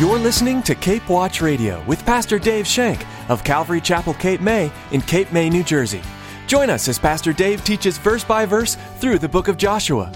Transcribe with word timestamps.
You're 0.00 0.18
listening 0.18 0.62
to 0.62 0.74
Cape 0.74 1.06
Watch 1.10 1.42
Radio 1.42 1.84
with 1.84 2.06
Pastor 2.06 2.38
Dave 2.38 2.66
Shank 2.66 3.04
of 3.28 3.44
Calvary 3.44 3.82
Chapel, 3.82 4.14
Cape 4.14 4.40
May 4.40 4.72
in 4.92 5.02
Cape 5.02 5.30
May, 5.30 5.50
New 5.50 5.62
Jersey. 5.62 6.00
Join 6.46 6.70
us 6.70 6.88
as 6.88 6.98
Pastor 6.98 7.34
Dave 7.34 7.62
teaches 7.64 7.98
verse 7.98 8.24
by 8.24 8.46
verse 8.46 8.78
through 8.96 9.18
the 9.18 9.28
book 9.28 9.46
of 9.46 9.58
Joshua. 9.58 10.10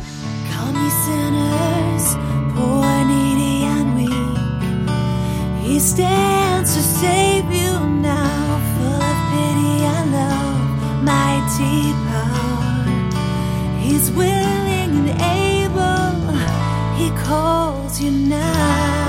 Come, 0.52 0.74
ye 0.74 0.88
sinners, 0.88 2.14
poor, 2.54 3.04
needy, 3.04 3.64
and 3.66 3.94
weak. 3.94 5.68
He 5.68 5.78
stands 5.78 6.74
to 6.74 6.80
save 6.80 7.44
you 7.52 7.78
now, 8.00 8.58
full 8.78 9.02
of 9.02 9.18
pity 9.32 9.84
and 9.84 10.12
love, 10.12 11.04
mighty 11.04 11.92
power. 12.08 12.88
He's 13.80 14.10
willing 14.12 14.96
and 14.96 15.10
able. 15.20 16.32
He 16.96 17.10
calls 17.22 18.00
you 18.00 18.10
now. 18.10 19.03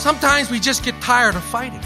Sometimes 0.00 0.50
we 0.50 0.58
just 0.58 0.82
get 0.82 0.98
tired 1.02 1.34
of 1.34 1.44
fighting. 1.44 1.82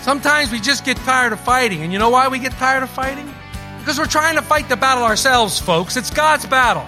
Sometimes 0.00 0.50
we 0.50 0.60
just 0.60 0.82
get 0.82 0.96
tired 0.96 1.34
of 1.34 1.40
fighting. 1.40 1.82
And 1.82 1.92
you 1.92 1.98
know 1.98 2.08
why 2.08 2.28
we 2.28 2.38
get 2.38 2.52
tired 2.52 2.82
of 2.82 2.88
fighting? 2.88 3.30
Because 3.78 3.98
we're 3.98 4.06
trying 4.06 4.36
to 4.36 4.42
fight 4.42 4.70
the 4.70 4.78
battle 4.78 5.04
ourselves, 5.04 5.58
folks. 5.58 5.98
It's 5.98 6.08
God's 6.08 6.46
battle. 6.46 6.86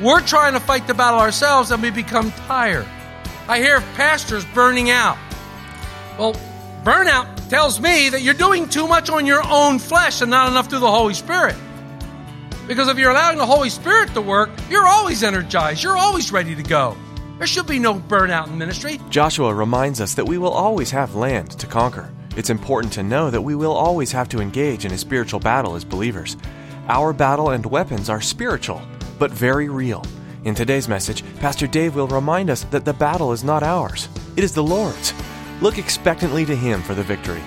We're 0.00 0.20
trying 0.20 0.52
to 0.52 0.60
fight 0.60 0.86
the 0.86 0.94
battle 0.94 1.18
ourselves 1.18 1.72
and 1.72 1.82
we 1.82 1.90
become 1.90 2.30
tired. 2.46 2.86
I 3.48 3.58
hear 3.58 3.78
of 3.78 3.84
pastors 3.94 4.44
burning 4.54 4.90
out. 4.90 5.18
Well, 6.20 6.34
burnout 6.84 7.48
tells 7.48 7.80
me 7.80 8.10
that 8.10 8.22
you're 8.22 8.34
doing 8.34 8.68
too 8.68 8.86
much 8.86 9.10
on 9.10 9.26
your 9.26 9.42
own 9.44 9.80
flesh 9.80 10.20
and 10.20 10.30
not 10.30 10.48
enough 10.48 10.70
through 10.70 10.78
the 10.78 10.90
Holy 10.90 11.14
Spirit. 11.14 11.56
Because 12.68 12.86
if 12.86 12.96
you're 12.96 13.10
allowing 13.10 13.38
the 13.38 13.46
Holy 13.46 13.70
Spirit 13.70 14.14
to 14.14 14.20
work, 14.20 14.50
you're 14.70 14.86
always 14.86 15.24
energized. 15.24 15.82
You're 15.82 15.96
always 15.96 16.30
ready 16.30 16.54
to 16.54 16.62
go. 16.62 16.96
There 17.38 17.46
should 17.46 17.68
be 17.68 17.78
no 17.78 17.94
burnout 17.94 18.48
in 18.48 18.58
ministry. 18.58 18.98
Joshua 19.10 19.54
reminds 19.54 20.00
us 20.00 20.14
that 20.14 20.26
we 20.26 20.38
will 20.38 20.50
always 20.50 20.90
have 20.90 21.14
land 21.14 21.52
to 21.52 21.68
conquer. 21.68 22.10
It's 22.36 22.50
important 22.50 22.92
to 22.94 23.04
know 23.04 23.30
that 23.30 23.42
we 23.42 23.54
will 23.54 23.72
always 23.72 24.10
have 24.10 24.28
to 24.30 24.40
engage 24.40 24.84
in 24.84 24.90
a 24.90 24.98
spiritual 24.98 25.38
battle 25.38 25.76
as 25.76 25.84
believers. 25.84 26.36
Our 26.88 27.12
battle 27.12 27.50
and 27.50 27.64
weapons 27.64 28.10
are 28.10 28.20
spiritual, 28.20 28.82
but 29.20 29.30
very 29.30 29.68
real. 29.68 30.04
In 30.44 30.56
today's 30.56 30.88
message, 30.88 31.22
Pastor 31.36 31.68
Dave 31.68 31.94
will 31.94 32.08
remind 32.08 32.50
us 32.50 32.64
that 32.64 32.84
the 32.84 32.92
battle 32.92 33.30
is 33.30 33.44
not 33.44 33.62
ours, 33.62 34.08
it 34.36 34.42
is 34.42 34.52
the 34.52 34.62
Lord's. 34.64 35.14
Look 35.60 35.78
expectantly 35.78 36.44
to 36.44 36.56
Him 36.56 36.82
for 36.82 36.94
the 36.94 37.04
victory. 37.04 37.42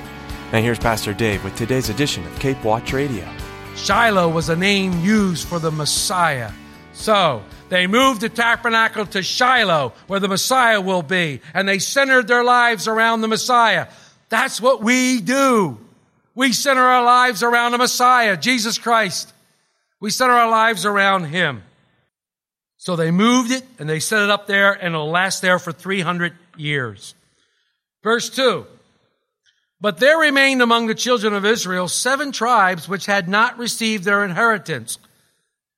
And 0.53 0.63
here's 0.63 0.79
Pastor 0.79 1.13
Dave 1.13 1.43
with 1.43 1.55
today's 1.57 1.89
edition 1.89 2.25
of 2.25 2.39
Cape 2.39 2.63
Watch 2.63 2.93
Radio. 2.93 3.27
Shiloh 3.75 4.29
was 4.29 4.47
a 4.47 4.55
name 4.55 4.97
used 5.01 5.49
for 5.49 5.59
the 5.59 5.71
Messiah. 5.71 6.51
So 6.93 7.41
they 7.71 7.87
moved 7.87 8.19
the 8.19 8.27
tabernacle 8.27 9.05
to 9.05 9.23
Shiloh, 9.23 9.93
where 10.07 10.19
the 10.19 10.27
Messiah 10.27 10.81
will 10.81 11.03
be, 11.03 11.39
and 11.53 11.65
they 11.65 11.79
centered 11.79 12.27
their 12.27 12.43
lives 12.43 12.85
around 12.85 13.21
the 13.21 13.29
Messiah. 13.29 13.87
That's 14.27 14.59
what 14.59 14.83
we 14.83 15.21
do. 15.21 15.77
We 16.35 16.51
center 16.51 16.81
our 16.81 17.05
lives 17.05 17.43
around 17.43 17.71
the 17.71 17.77
Messiah, 17.77 18.35
Jesus 18.35 18.77
Christ. 18.77 19.31
We 20.01 20.09
center 20.09 20.33
our 20.33 20.49
lives 20.49 20.85
around 20.85 21.27
Him. 21.27 21.63
So 22.75 22.97
they 22.97 23.09
moved 23.09 23.51
it 23.51 23.63
and 23.79 23.89
they 23.89 24.01
set 24.01 24.21
it 24.21 24.29
up 24.29 24.47
there, 24.47 24.73
and 24.73 24.93
it'll 24.93 25.09
last 25.09 25.41
there 25.41 25.57
for 25.57 25.71
300 25.71 26.33
years. 26.57 27.15
Verse 28.03 28.29
2 28.29 28.65
But 29.79 29.97
there 29.97 30.17
remained 30.17 30.61
among 30.61 30.87
the 30.87 30.93
children 30.93 31.33
of 31.33 31.45
Israel 31.45 31.87
seven 31.87 32.33
tribes 32.33 32.89
which 32.89 33.05
had 33.05 33.29
not 33.29 33.57
received 33.57 34.03
their 34.03 34.25
inheritance. 34.25 34.97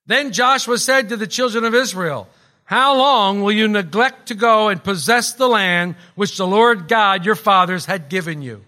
Then 0.05 0.33
Joshua 0.33 0.77
said 0.77 1.09
to 1.09 1.17
the 1.17 1.27
children 1.27 1.63
of 1.63 1.73
Israel, 1.73 2.27
How 2.65 2.97
long 2.97 3.41
will 3.41 3.53
you 3.53 3.67
neglect 3.67 4.27
to 4.27 4.35
go 4.35 4.69
and 4.69 4.83
possess 4.83 5.33
the 5.33 5.47
land 5.47 5.95
which 6.15 6.37
the 6.37 6.47
Lord 6.47 6.87
God 6.87 7.25
your 7.25 7.35
fathers 7.35 7.85
had 7.85 8.09
given 8.09 8.41
you? 8.41 8.63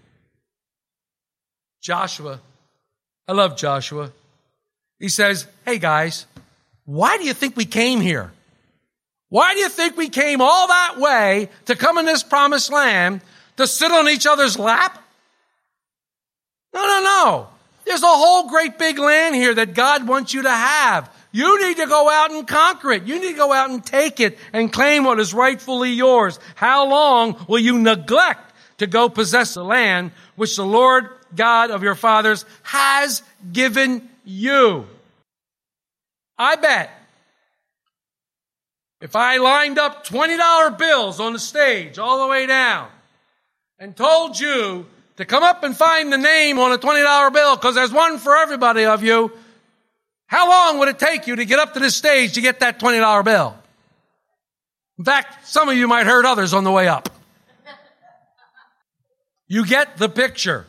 Joshua, 1.82 2.40
I 3.28 3.32
love 3.32 3.56
Joshua. 3.56 4.12
He 4.98 5.08
says, 5.08 5.46
Hey 5.64 5.78
guys, 5.78 6.26
why 6.84 7.18
do 7.18 7.24
you 7.24 7.34
think 7.34 7.56
we 7.56 7.66
came 7.66 8.00
here? 8.00 8.32
Why 9.28 9.54
do 9.54 9.60
you 9.60 9.68
think 9.68 9.96
we 9.96 10.08
came 10.08 10.40
all 10.40 10.68
that 10.68 10.94
way 10.98 11.50
to 11.66 11.74
come 11.74 11.98
in 11.98 12.06
this 12.06 12.22
promised 12.22 12.72
land 12.72 13.20
to 13.56 13.66
sit 13.66 13.90
on 13.90 14.08
each 14.08 14.26
other's 14.26 14.58
lap? 14.58 15.02
No, 16.72 16.86
no, 16.86 17.00
no. 17.02 17.48
There's 17.84 18.02
a 18.02 18.06
whole 18.06 18.48
great 18.48 18.78
big 18.78 18.98
land 18.98 19.34
here 19.34 19.54
that 19.54 19.74
God 19.74 20.06
wants 20.06 20.32
you 20.32 20.42
to 20.42 20.50
have. 20.50 21.10
You 21.36 21.68
need 21.68 21.76
to 21.76 21.86
go 21.86 22.08
out 22.08 22.32
and 22.32 22.48
conquer 22.48 22.92
it. 22.92 23.02
You 23.02 23.20
need 23.20 23.32
to 23.32 23.36
go 23.36 23.52
out 23.52 23.68
and 23.68 23.84
take 23.84 24.20
it 24.20 24.38
and 24.54 24.72
claim 24.72 25.04
what 25.04 25.20
is 25.20 25.34
rightfully 25.34 25.90
yours. 25.90 26.40
How 26.54 26.88
long 26.88 27.44
will 27.46 27.58
you 27.58 27.78
neglect 27.78 28.54
to 28.78 28.86
go 28.86 29.10
possess 29.10 29.52
the 29.52 29.62
land 29.62 30.12
which 30.36 30.56
the 30.56 30.64
Lord 30.64 31.10
God 31.34 31.70
of 31.70 31.82
your 31.82 31.94
fathers 31.94 32.46
has 32.62 33.22
given 33.52 34.08
you? 34.24 34.86
I 36.38 36.56
bet 36.56 36.90
if 39.02 39.14
I 39.14 39.36
lined 39.36 39.78
up 39.78 40.06
$20 40.06 40.78
bills 40.78 41.20
on 41.20 41.34
the 41.34 41.38
stage 41.38 41.98
all 41.98 42.22
the 42.22 42.28
way 42.28 42.46
down 42.46 42.88
and 43.78 43.94
told 43.94 44.40
you 44.40 44.86
to 45.18 45.26
come 45.26 45.42
up 45.42 45.64
and 45.64 45.76
find 45.76 46.10
the 46.10 46.16
name 46.16 46.58
on 46.58 46.72
a 46.72 46.78
$20 46.78 47.32
bill 47.34 47.56
because 47.56 47.74
there's 47.74 47.92
one 47.92 48.16
for 48.16 48.34
everybody 48.34 48.86
of 48.86 49.02
you, 49.02 49.30
how 50.26 50.48
long 50.48 50.78
would 50.80 50.88
it 50.88 50.98
take 50.98 51.26
you 51.26 51.36
to 51.36 51.44
get 51.44 51.58
up 51.58 51.74
to 51.74 51.80
this 51.80 51.94
stage 51.94 52.34
to 52.34 52.40
get 52.40 52.60
that 52.60 52.80
$20 52.80 53.24
bill? 53.24 53.56
In 54.98 55.04
fact, 55.04 55.46
some 55.46 55.68
of 55.68 55.76
you 55.76 55.86
might 55.86 56.06
hurt 56.06 56.24
others 56.24 56.54
on 56.54 56.64
the 56.64 56.72
way 56.72 56.88
up. 56.88 57.08
You 59.48 59.64
get 59.64 59.98
the 59.98 60.08
picture. 60.08 60.66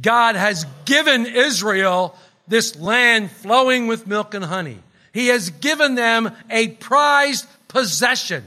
God 0.00 0.36
has 0.36 0.66
given 0.84 1.24
Israel 1.24 2.16
this 2.48 2.76
land 2.76 3.30
flowing 3.30 3.86
with 3.86 4.06
milk 4.06 4.34
and 4.34 4.44
honey. 4.44 4.78
He 5.12 5.28
has 5.28 5.50
given 5.50 5.94
them 5.94 6.30
a 6.50 6.68
prized 6.68 7.46
possession. 7.68 8.44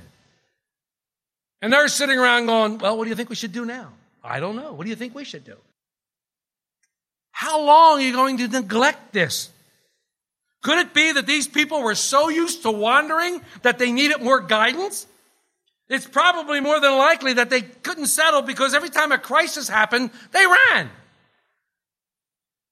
And 1.62 1.74
they're 1.74 1.88
sitting 1.88 2.20
around 2.20 2.46
going, 2.46 2.78
Well, 2.78 2.98
what 2.98 3.06
do 3.06 3.10
you 3.10 3.16
think 3.16 3.30
we 3.30 3.36
should 3.36 3.54
do 3.54 3.66
now? 3.66 3.90
I 4.24 4.40
don't 4.40 4.56
know. 4.56 4.74
What 4.74 4.84
do 4.84 4.90
you 4.90 4.96
think 4.96 5.16
we 5.16 5.24
should 5.24 5.46
do? 5.46 5.56
How 7.32 7.66
long 7.66 8.00
are 8.00 8.02
you 8.02 8.14
going 8.14 8.38
to 8.38 8.48
neglect 8.48 9.14
this? 9.14 9.50
Could 10.64 10.80
it 10.80 10.94
be 10.94 11.12
that 11.12 11.28
these 11.28 11.48
people 11.48 11.84
were 11.84 11.96
so 11.96 12.30
used 12.30 12.64
to 12.64 12.72
wandering 12.72 13.42
that 13.62 13.80
they 13.80 13.92
needed 13.92 14.22
more 14.22 14.42
guidance? 14.42 15.08
It's 15.90 16.06
probably 16.06 16.60
more 16.60 16.80
than 16.80 16.98
likely 16.98 17.34
that 17.34 17.50
they 17.50 17.62
couldn't 17.62 18.08
settle 18.08 18.42
because 18.42 18.74
every 18.74 18.90
time 18.90 19.12
a 19.12 19.18
crisis 19.18 19.70
happened, 19.70 20.12
they 20.32 20.46
ran. 20.46 20.90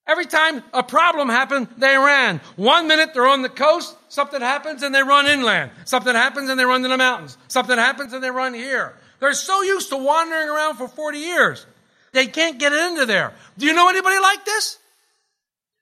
Every 0.08 0.26
time 0.26 0.64
a 0.74 0.84
problem 0.84 1.30
happened, 1.30 1.68
they 1.78 1.98
ran. 1.98 2.40
One 2.58 2.88
minute 2.88 3.14
they're 3.14 3.28
on 3.28 3.42
the 3.42 3.50
coast, 3.50 3.96
something 4.10 4.42
happens 4.42 4.84
and 4.84 4.94
they 4.94 5.02
run 5.02 5.26
inland. 5.26 5.72
Something 5.86 6.14
happens 6.14 6.50
and 6.50 6.60
they 6.60 6.66
run 6.66 6.84
to 6.84 6.90
the 6.90 6.98
mountains. 6.98 7.38
Something 7.48 7.78
happens 7.78 8.14
and 8.14 8.24
they 8.24 8.30
run 8.30 8.54
here. 8.54 8.94
They're 9.20 9.34
so 9.34 9.62
used 9.62 9.90
to 9.90 9.98
wandering 9.98 10.50
around 10.50 10.76
for 10.76 10.88
40 10.88 11.18
years. 11.18 11.66
They 12.12 12.28
can't 12.28 12.60
get 12.60 12.72
it 12.72 12.92
into 12.92 13.06
there. 13.06 13.34
Do 13.58 13.66
you 13.66 13.74
know 13.74 13.90
anybody 13.90 14.20
like 14.20 14.46
this? 14.46 14.78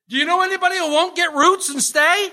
Do 0.09 0.17
you 0.17 0.25
know 0.25 0.41
anybody 0.41 0.77
who 0.77 0.91
won't 0.91 1.15
get 1.15 1.33
roots 1.33 1.69
and 1.69 1.81
stay? 1.81 2.29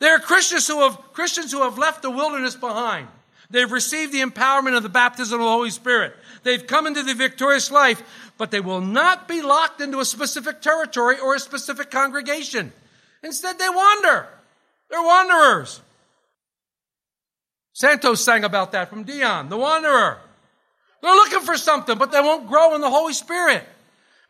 There 0.00 0.14
are 0.14 0.18
Christians 0.18 0.66
who 0.66 0.80
have, 0.80 0.96
Christians 1.12 1.52
who 1.52 1.62
have 1.62 1.78
left 1.78 2.02
the 2.02 2.10
wilderness 2.10 2.54
behind. 2.54 3.08
They've 3.50 3.70
received 3.70 4.12
the 4.12 4.22
empowerment 4.22 4.76
of 4.76 4.82
the 4.82 4.88
baptism 4.88 5.40
of 5.40 5.44
the 5.44 5.50
Holy 5.50 5.70
Spirit. 5.70 6.14
They've 6.44 6.64
come 6.64 6.86
into 6.86 7.02
the 7.02 7.14
victorious 7.14 7.70
life, 7.70 8.02
but 8.38 8.50
they 8.50 8.60
will 8.60 8.80
not 8.80 9.26
be 9.26 9.42
locked 9.42 9.80
into 9.80 9.98
a 9.98 10.04
specific 10.04 10.62
territory 10.62 11.18
or 11.18 11.34
a 11.34 11.40
specific 11.40 11.90
congregation. 11.90 12.72
Instead, 13.22 13.58
they 13.58 13.68
wander. 13.68 14.26
They're 14.88 15.02
wanderers. 15.02 15.80
Santos 17.72 18.24
sang 18.24 18.44
about 18.44 18.72
that 18.72 18.88
from 18.88 19.04
Dion, 19.04 19.48
the 19.48 19.56
wanderer. 19.56 20.18
They're 21.02 21.14
looking 21.14 21.40
for 21.40 21.56
something, 21.56 21.98
but 21.98 22.12
they 22.12 22.20
won't 22.20 22.48
grow 22.48 22.74
in 22.74 22.80
the 22.80 22.90
Holy 22.90 23.14
Spirit. 23.14 23.64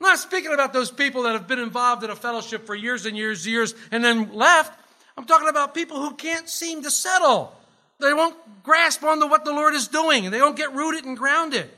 I'm 0.00 0.06
not 0.06 0.19
speaking 0.19 0.52
about 0.52 0.73
those 0.73 0.91
people 0.91 1.25
that 1.25 1.32
have 1.32 1.47
been 1.47 1.58
involved 1.58 2.02
in 2.05 2.11
a 2.11 2.17
fellowship 2.17 2.64
for 2.64 2.75
years 2.75 3.05
and 3.05 3.17
years 3.17 3.44
and 3.44 3.52
years 3.52 3.75
and 3.91 4.02
then 4.02 4.32
left. 4.32 4.79
I'm 5.17 5.26
talking 5.26 5.49
about 5.49 5.75
people 5.75 6.00
who 6.00 6.14
can't 6.14 6.49
seem 6.49 6.82
to 6.85 6.91
settle. 6.91 7.55
They 7.99 8.14
won't 8.14 8.37
grasp 8.62 9.05
onto 9.05 9.26
what 9.26 9.44
the 9.44 9.52
Lord 9.52 9.75
is 9.75 9.88
doing 9.88 10.25
and 10.25 10.32
they 10.32 10.38
don't 10.38 10.56
get 10.56 10.73
rooted 10.73 11.05
and 11.05 11.19
grounded. 11.19 11.69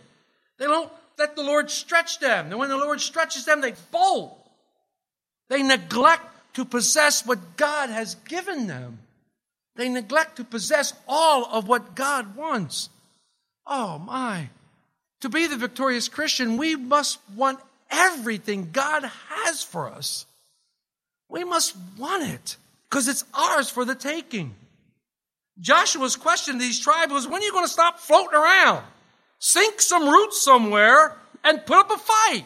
They 0.58 0.66
don't 0.66 0.90
let 1.18 1.34
the 1.34 1.42
Lord 1.42 1.68
stretch 1.68 2.20
them. 2.20 2.46
And 2.46 2.58
when 2.58 2.68
the 2.68 2.76
Lord 2.76 3.00
stretches 3.00 3.44
them, 3.44 3.60
they 3.60 3.74
bolt. 3.90 4.38
They 5.48 5.64
neglect 5.64 6.24
to 6.54 6.64
possess 6.64 7.26
what 7.26 7.56
God 7.56 7.90
has 7.90 8.14
given 8.14 8.68
them. 8.68 9.00
They 9.74 9.88
neglect 9.88 10.36
to 10.36 10.44
possess 10.44 10.92
all 11.08 11.44
of 11.46 11.66
what 11.66 11.96
God 11.96 12.36
wants. 12.36 12.88
Oh 13.66 13.98
my. 13.98 14.50
To 15.22 15.28
be 15.28 15.48
the 15.48 15.56
victorious 15.56 16.08
Christian, 16.08 16.56
we 16.56 16.76
must 16.76 17.18
want 17.34 17.58
everything 17.92 18.70
God 18.72 19.04
has 19.28 19.62
for 19.62 19.88
us. 19.88 20.26
We 21.28 21.44
must 21.44 21.76
want 21.98 22.24
it 22.24 22.56
because 22.88 23.08
it's 23.08 23.24
ours 23.32 23.70
for 23.70 23.84
the 23.84 23.94
taking. 23.94 24.54
Joshua's 25.60 26.16
question 26.16 26.54
to 26.54 26.60
these 26.60 26.80
tribes 26.80 27.12
was, 27.12 27.28
when 27.28 27.42
are 27.42 27.44
you 27.44 27.52
going 27.52 27.64
to 27.64 27.72
stop 27.72 28.00
floating 28.00 28.34
around? 28.34 28.82
Sink 29.38 29.80
some 29.80 30.08
roots 30.08 30.42
somewhere 30.42 31.16
and 31.44 31.64
put 31.64 31.76
up 31.76 31.90
a 31.90 31.98
fight. 31.98 32.44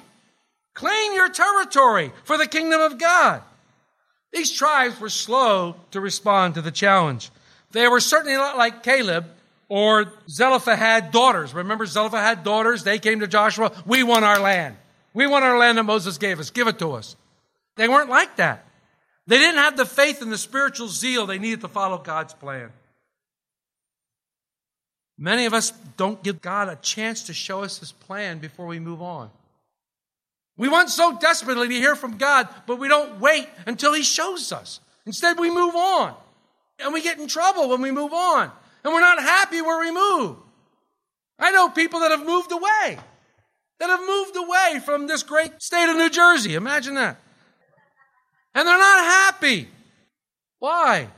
Claim 0.75 1.15
your 1.15 1.29
territory 1.29 2.13
for 2.25 2.37
the 2.37 2.47
kingdom 2.47 2.81
of 2.81 2.99
God. 2.99 3.43
These 4.33 4.53
tribes 4.53 5.01
were 5.01 5.09
slow 5.09 5.77
to 5.93 6.01
respond 6.01 6.55
to 6.55 6.63
the 6.63 6.71
challenge. 6.71 7.31
They 7.71 7.89
were 7.89 8.01
certainly 8.01 8.37
not 8.37 8.59
like 8.59 8.83
Caleb 8.83 9.27
or 9.69 10.13
Zelophehad 10.29 11.11
daughters. 11.11 11.55
Remember 11.55 11.87
Zelophehad 11.87 12.45
daughters? 12.45 12.85
They 12.85 12.99
came 12.99 13.21
to 13.21 13.27
Joshua. 13.27 13.73
We 13.87 14.03
want 14.03 14.25
our 14.25 14.39
land. 14.39 14.77
We 15.17 15.27
want 15.27 15.47
our 15.47 15.57
land 15.57 15.79
that 15.79 15.85
Moses 15.85 16.19
gave 16.19 16.39
us. 16.41 16.51
Give 16.51 16.69
it 16.69 16.79
to 16.81 16.93
us. 16.93 17.17
They 17.77 17.89
weren't 17.89 18.11
like 18.11 18.37
that. 18.37 18.67
They 19.27 19.39
didn't 19.39 19.57
have 19.57 19.75
the 19.75 19.87
faith 19.87 20.21
and 20.21 20.31
the 20.31 20.37
spiritual 20.37 20.89
zeal 20.89 21.25
they 21.25 21.39
needed 21.39 21.63
to 21.63 21.69
follow 21.69 21.97
God's 21.97 22.35
plan. 22.35 22.71
Many 25.17 25.47
of 25.47 25.55
us 25.55 25.71
don't 25.97 26.23
give 26.23 26.43
God 26.43 26.69
a 26.69 26.77
chance 26.77 27.23
to 27.25 27.33
show 27.33 27.63
us 27.63 27.79
his 27.79 27.93
plan 27.93 28.41
before 28.41 28.67
we 28.67 28.79
move 28.79 29.01
on. 29.01 29.31
We 30.59 30.69
want 30.69 30.91
so 30.91 31.17
desperately 31.19 31.69
to 31.69 31.75
hear 31.75 31.97
from 31.97 32.19
God, 32.19 32.47
but 32.67 32.79
we 32.79 32.89
don't 32.89 33.19
wait 33.19 33.49
until 33.65 33.95
he 33.95 34.03
shows 34.03 34.53
us. 34.53 34.81
Instead, 35.07 35.39
we 35.39 35.51
move 35.51 35.75
on. 35.75 36.15
And 36.79 36.93
we 36.93 37.01
get 37.01 37.19
in 37.19 37.27
trouble 37.27 37.71
when 37.71 37.81
we 37.81 37.91
move 37.91 38.13
on. 38.13 38.53
And 38.85 38.93
we're 38.93 39.01
not 39.01 39.19
happy 39.19 39.63
where 39.63 39.81
we 39.81 39.91
move. 39.91 40.37
I 41.39 41.53
know 41.53 41.71
people 41.71 42.01
that 42.01 42.11
have 42.11 42.27
moved 42.27 42.53
away, 42.53 42.99
that 43.79 43.91
have 43.91 44.01
moved 44.01 44.37
away 44.37 44.81
from 44.85 45.07
this 45.07 45.23
great 45.23 45.63
state 45.63 45.89
of 45.91 45.97
New 45.97 46.11
Jersey. 46.11 46.55
Imagine 46.55 46.95
that. 46.95 47.19
And 48.55 48.67
they're 48.67 48.79
not 48.79 49.05
happy. 49.05 49.69
Why? 50.59 51.09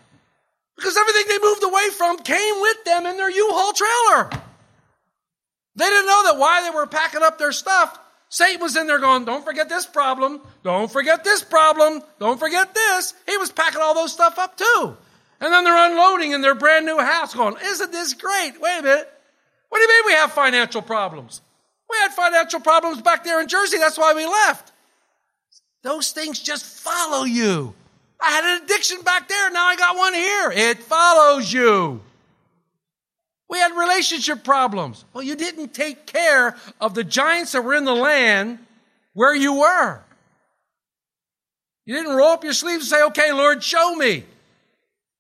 Because 0.77 0.97
everything 0.97 1.25
they 1.29 1.39
moved 1.39 1.63
away 1.63 1.89
from 1.91 2.19
came 2.19 2.61
with 2.61 2.85
them 2.85 3.07
in 3.07 3.17
their 3.17 3.31
U-Haul 3.31 3.73
trailer. 3.73 4.43
They 5.77 5.85
didn't 5.85 6.07
know 6.07 6.25
that 6.25 6.39
while 6.39 6.63
they 6.63 6.71
were 6.71 6.87
packing 6.87 7.23
up 7.23 7.39
their 7.39 7.53
stuff, 7.53 7.99
Satan 8.29 8.61
was 8.61 8.77
in 8.77 8.87
there 8.87 8.99
going, 8.99 9.25
don't 9.25 9.45
forget 9.45 9.69
this 9.69 9.87
problem. 9.87 10.41
Don't 10.65 10.91
forget 10.91 11.25
this 11.25 11.43
problem. 11.43 12.03
Don't 12.19 12.39
forget 12.39 12.75
this. 12.75 13.15
He 13.27 13.37
was 13.37 13.51
packing 13.51 13.81
all 13.81 13.95
those 13.95 14.13
stuff 14.13 14.39
up 14.39 14.57
too. 14.57 14.97
And 15.41 15.53
then 15.53 15.63
they're 15.65 15.91
unloading 15.91 16.33
in 16.33 16.41
their 16.41 16.57
brand 16.57 16.85
new 16.85 16.99
house 16.99 17.35
going, 17.35 17.57
isn't 17.63 17.93
this 17.93 18.15
great? 18.15 18.61
Wait 18.61 18.79
a 18.81 18.83
minute. 18.83 19.09
What 19.69 19.79
do 19.79 19.83
you 19.83 19.89
mean 19.89 20.03
we 20.07 20.13
have 20.15 20.33
financial 20.33 20.83
problems? 20.83 21.41
We 21.91 21.97
had 21.99 22.13
financial 22.13 22.61
problems 22.61 23.01
back 23.03 23.25
there 23.25 23.41
in 23.41 23.49
Jersey. 23.49 23.79
That's 23.79 23.99
why 23.99 24.15
we 24.15 24.27
left. 24.27 24.73
Those 25.83 26.13
things 26.13 26.39
just 26.39 26.65
follow 26.65 27.25
you. 27.25 27.75
I 28.21 28.31
had 28.31 28.45
an 28.45 28.65
addiction 28.65 29.01
back 29.03 29.29
there. 29.29 29.51
Now 29.51 29.67
I 29.67 29.77
got 29.77 29.97
one 29.97 30.15
here. 30.15 30.51
It 30.51 30.83
follows 30.83 31.53
you. 31.53 32.01
We 33.49 33.59
had 33.59 33.73
relationship 33.77 34.45
problems. 34.45 35.05
Well, 35.13 35.25
you 35.25 35.37
didn't 35.37 35.73
take 35.73 36.05
care 36.05 36.57
of 36.81 36.95
the 36.95 37.05
giants 37.05 37.53
that 37.53 37.63
were 37.63 37.75
in 37.75 37.85
the 37.85 37.95
land 37.95 38.59
where 39.15 39.35
you 39.35 39.55
were. 39.61 40.01
You 41.87 41.95
didn't 41.95 42.15
roll 42.15 42.33
up 42.33 42.45
your 42.45 42.53
sleeves 42.53 42.83
and 42.83 42.99
say, 42.99 43.05
okay, 43.05 43.33
Lord, 43.33 43.65
show 43.65 43.95
me. 43.95 44.25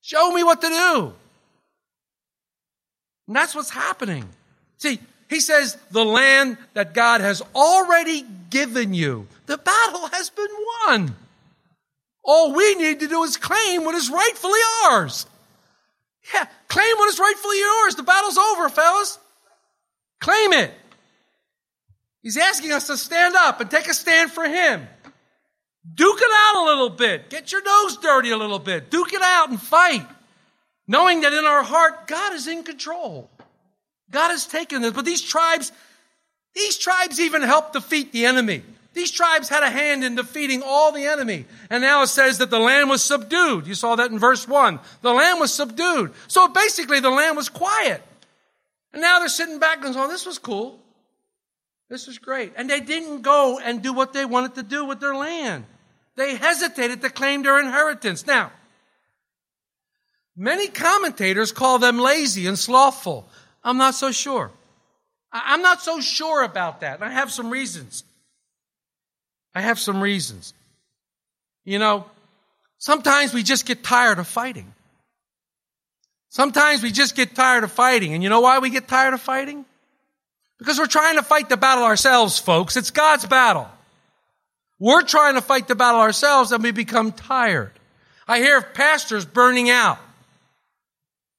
Show 0.02 0.30
me 0.32 0.42
what 0.42 0.60
to 0.60 0.68
do. 0.68 1.14
And 3.26 3.36
that's 3.36 3.54
what's 3.54 3.70
happening. 3.70 4.28
See, 4.76 4.98
he 5.28 5.40
says, 5.40 5.76
the 5.90 6.04
land 6.04 6.56
that 6.74 6.94
God 6.94 7.20
has 7.20 7.42
already 7.54 8.24
given 8.50 8.94
you. 8.94 9.26
The 9.46 9.58
battle 9.58 10.08
has 10.08 10.30
been 10.30 10.50
won. 10.86 11.14
All 12.24 12.54
we 12.54 12.74
need 12.74 13.00
to 13.00 13.08
do 13.08 13.22
is 13.24 13.36
claim 13.36 13.84
what 13.84 13.94
is 13.94 14.10
rightfully 14.10 14.60
ours. 14.84 15.26
Yeah, 16.34 16.46
claim 16.68 16.96
what 16.98 17.08
is 17.08 17.18
rightfully 17.18 17.58
yours. 17.58 17.94
The 17.94 18.02
battle's 18.02 18.36
over, 18.36 18.68
fellas. 18.68 19.18
Claim 20.20 20.52
it. 20.52 20.72
He's 22.22 22.36
asking 22.36 22.72
us 22.72 22.86
to 22.88 22.96
stand 22.96 23.34
up 23.36 23.60
and 23.60 23.70
take 23.70 23.86
a 23.88 23.94
stand 23.94 24.30
for 24.30 24.44
Him. 24.44 24.86
Duke 25.94 26.18
it 26.20 26.30
out 26.30 26.64
a 26.64 26.66
little 26.66 26.90
bit. 26.90 27.30
Get 27.30 27.52
your 27.52 27.62
nose 27.62 27.96
dirty 27.98 28.30
a 28.30 28.36
little 28.36 28.58
bit. 28.58 28.90
Duke 28.90 29.12
it 29.12 29.22
out 29.22 29.48
and 29.48 29.60
fight. 29.60 30.06
Knowing 30.86 31.22
that 31.22 31.32
in 31.32 31.44
our 31.44 31.62
heart, 31.62 32.06
God 32.06 32.34
is 32.34 32.46
in 32.46 32.62
control. 32.62 33.30
God 34.10 34.30
has 34.30 34.46
taken 34.46 34.82
this. 34.82 34.92
But 34.92 35.04
these 35.04 35.22
tribes, 35.22 35.72
these 36.54 36.78
tribes 36.78 37.20
even 37.20 37.42
helped 37.42 37.74
defeat 37.74 38.12
the 38.12 38.26
enemy. 38.26 38.62
These 38.94 39.10
tribes 39.12 39.48
had 39.48 39.62
a 39.62 39.70
hand 39.70 40.02
in 40.02 40.16
defeating 40.16 40.62
all 40.64 40.92
the 40.92 41.04
enemy. 41.04 41.46
And 41.70 41.82
now 41.82 42.02
it 42.02 42.08
says 42.08 42.38
that 42.38 42.50
the 42.50 42.58
land 42.58 42.88
was 42.88 43.02
subdued. 43.02 43.66
You 43.66 43.74
saw 43.74 43.96
that 43.96 44.10
in 44.10 44.18
verse 44.18 44.48
1. 44.48 44.80
The 45.02 45.12
land 45.12 45.38
was 45.38 45.52
subdued. 45.52 46.12
So 46.26 46.48
basically, 46.48 47.00
the 47.00 47.10
land 47.10 47.36
was 47.36 47.48
quiet. 47.48 48.02
And 48.92 49.02
now 49.02 49.18
they're 49.18 49.28
sitting 49.28 49.58
back 49.58 49.84
and 49.84 49.94
going, 49.94 50.06
oh, 50.06 50.08
this 50.08 50.26
was 50.26 50.38
cool. 50.38 50.80
This 51.88 52.06
was 52.06 52.18
great. 52.18 52.52
And 52.56 52.68
they 52.68 52.80
didn't 52.80 53.22
go 53.22 53.58
and 53.58 53.82
do 53.82 53.92
what 53.92 54.12
they 54.12 54.24
wanted 54.24 54.56
to 54.56 54.62
do 54.62 54.84
with 54.84 55.00
their 55.00 55.14
land. 55.14 55.64
They 56.16 56.34
hesitated 56.34 57.00
to 57.02 57.10
claim 57.10 57.42
their 57.42 57.60
inheritance. 57.60 58.26
Now, 58.26 58.50
many 60.36 60.68
commentators 60.68 61.52
call 61.52 61.78
them 61.78 61.98
lazy 61.98 62.46
and 62.46 62.58
slothful. 62.58 63.27
I'm 63.64 63.76
not 63.76 63.94
so 63.94 64.12
sure. 64.12 64.50
I'm 65.32 65.62
not 65.62 65.82
so 65.82 66.00
sure 66.00 66.42
about 66.42 66.80
that. 66.80 67.02
I 67.02 67.10
have 67.10 67.30
some 67.30 67.50
reasons. 67.50 68.04
I 69.54 69.60
have 69.60 69.78
some 69.78 70.00
reasons. 70.00 70.54
You 71.64 71.78
know, 71.78 72.06
sometimes 72.78 73.34
we 73.34 73.42
just 73.42 73.66
get 73.66 73.84
tired 73.84 74.18
of 74.18 74.26
fighting. 74.26 74.72
Sometimes 76.30 76.82
we 76.82 76.90
just 76.90 77.14
get 77.14 77.34
tired 77.34 77.64
of 77.64 77.72
fighting. 77.72 78.14
And 78.14 78.22
you 78.22 78.28
know 78.28 78.40
why 78.40 78.58
we 78.58 78.70
get 78.70 78.88
tired 78.88 79.14
of 79.14 79.20
fighting? 79.20 79.64
Because 80.58 80.78
we're 80.78 80.86
trying 80.86 81.16
to 81.16 81.22
fight 81.22 81.48
the 81.48 81.56
battle 81.56 81.84
ourselves, 81.84 82.38
folks. 82.38 82.76
It's 82.76 82.90
God's 82.90 83.26
battle. 83.26 83.68
We're 84.78 85.02
trying 85.02 85.34
to 85.34 85.40
fight 85.40 85.68
the 85.68 85.74
battle 85.74 86.00
ourselves 86.00 86.52
and 86.52 86.62
we 86.62 86.70
become 86.70 87.12
tired. 87.12 87.72
I 88.26 88.38
hear 88.38 88.58
of 88.58 88.74
pastors 88.74 89.24
burning 89.24 89.70
out. 89.70 89.98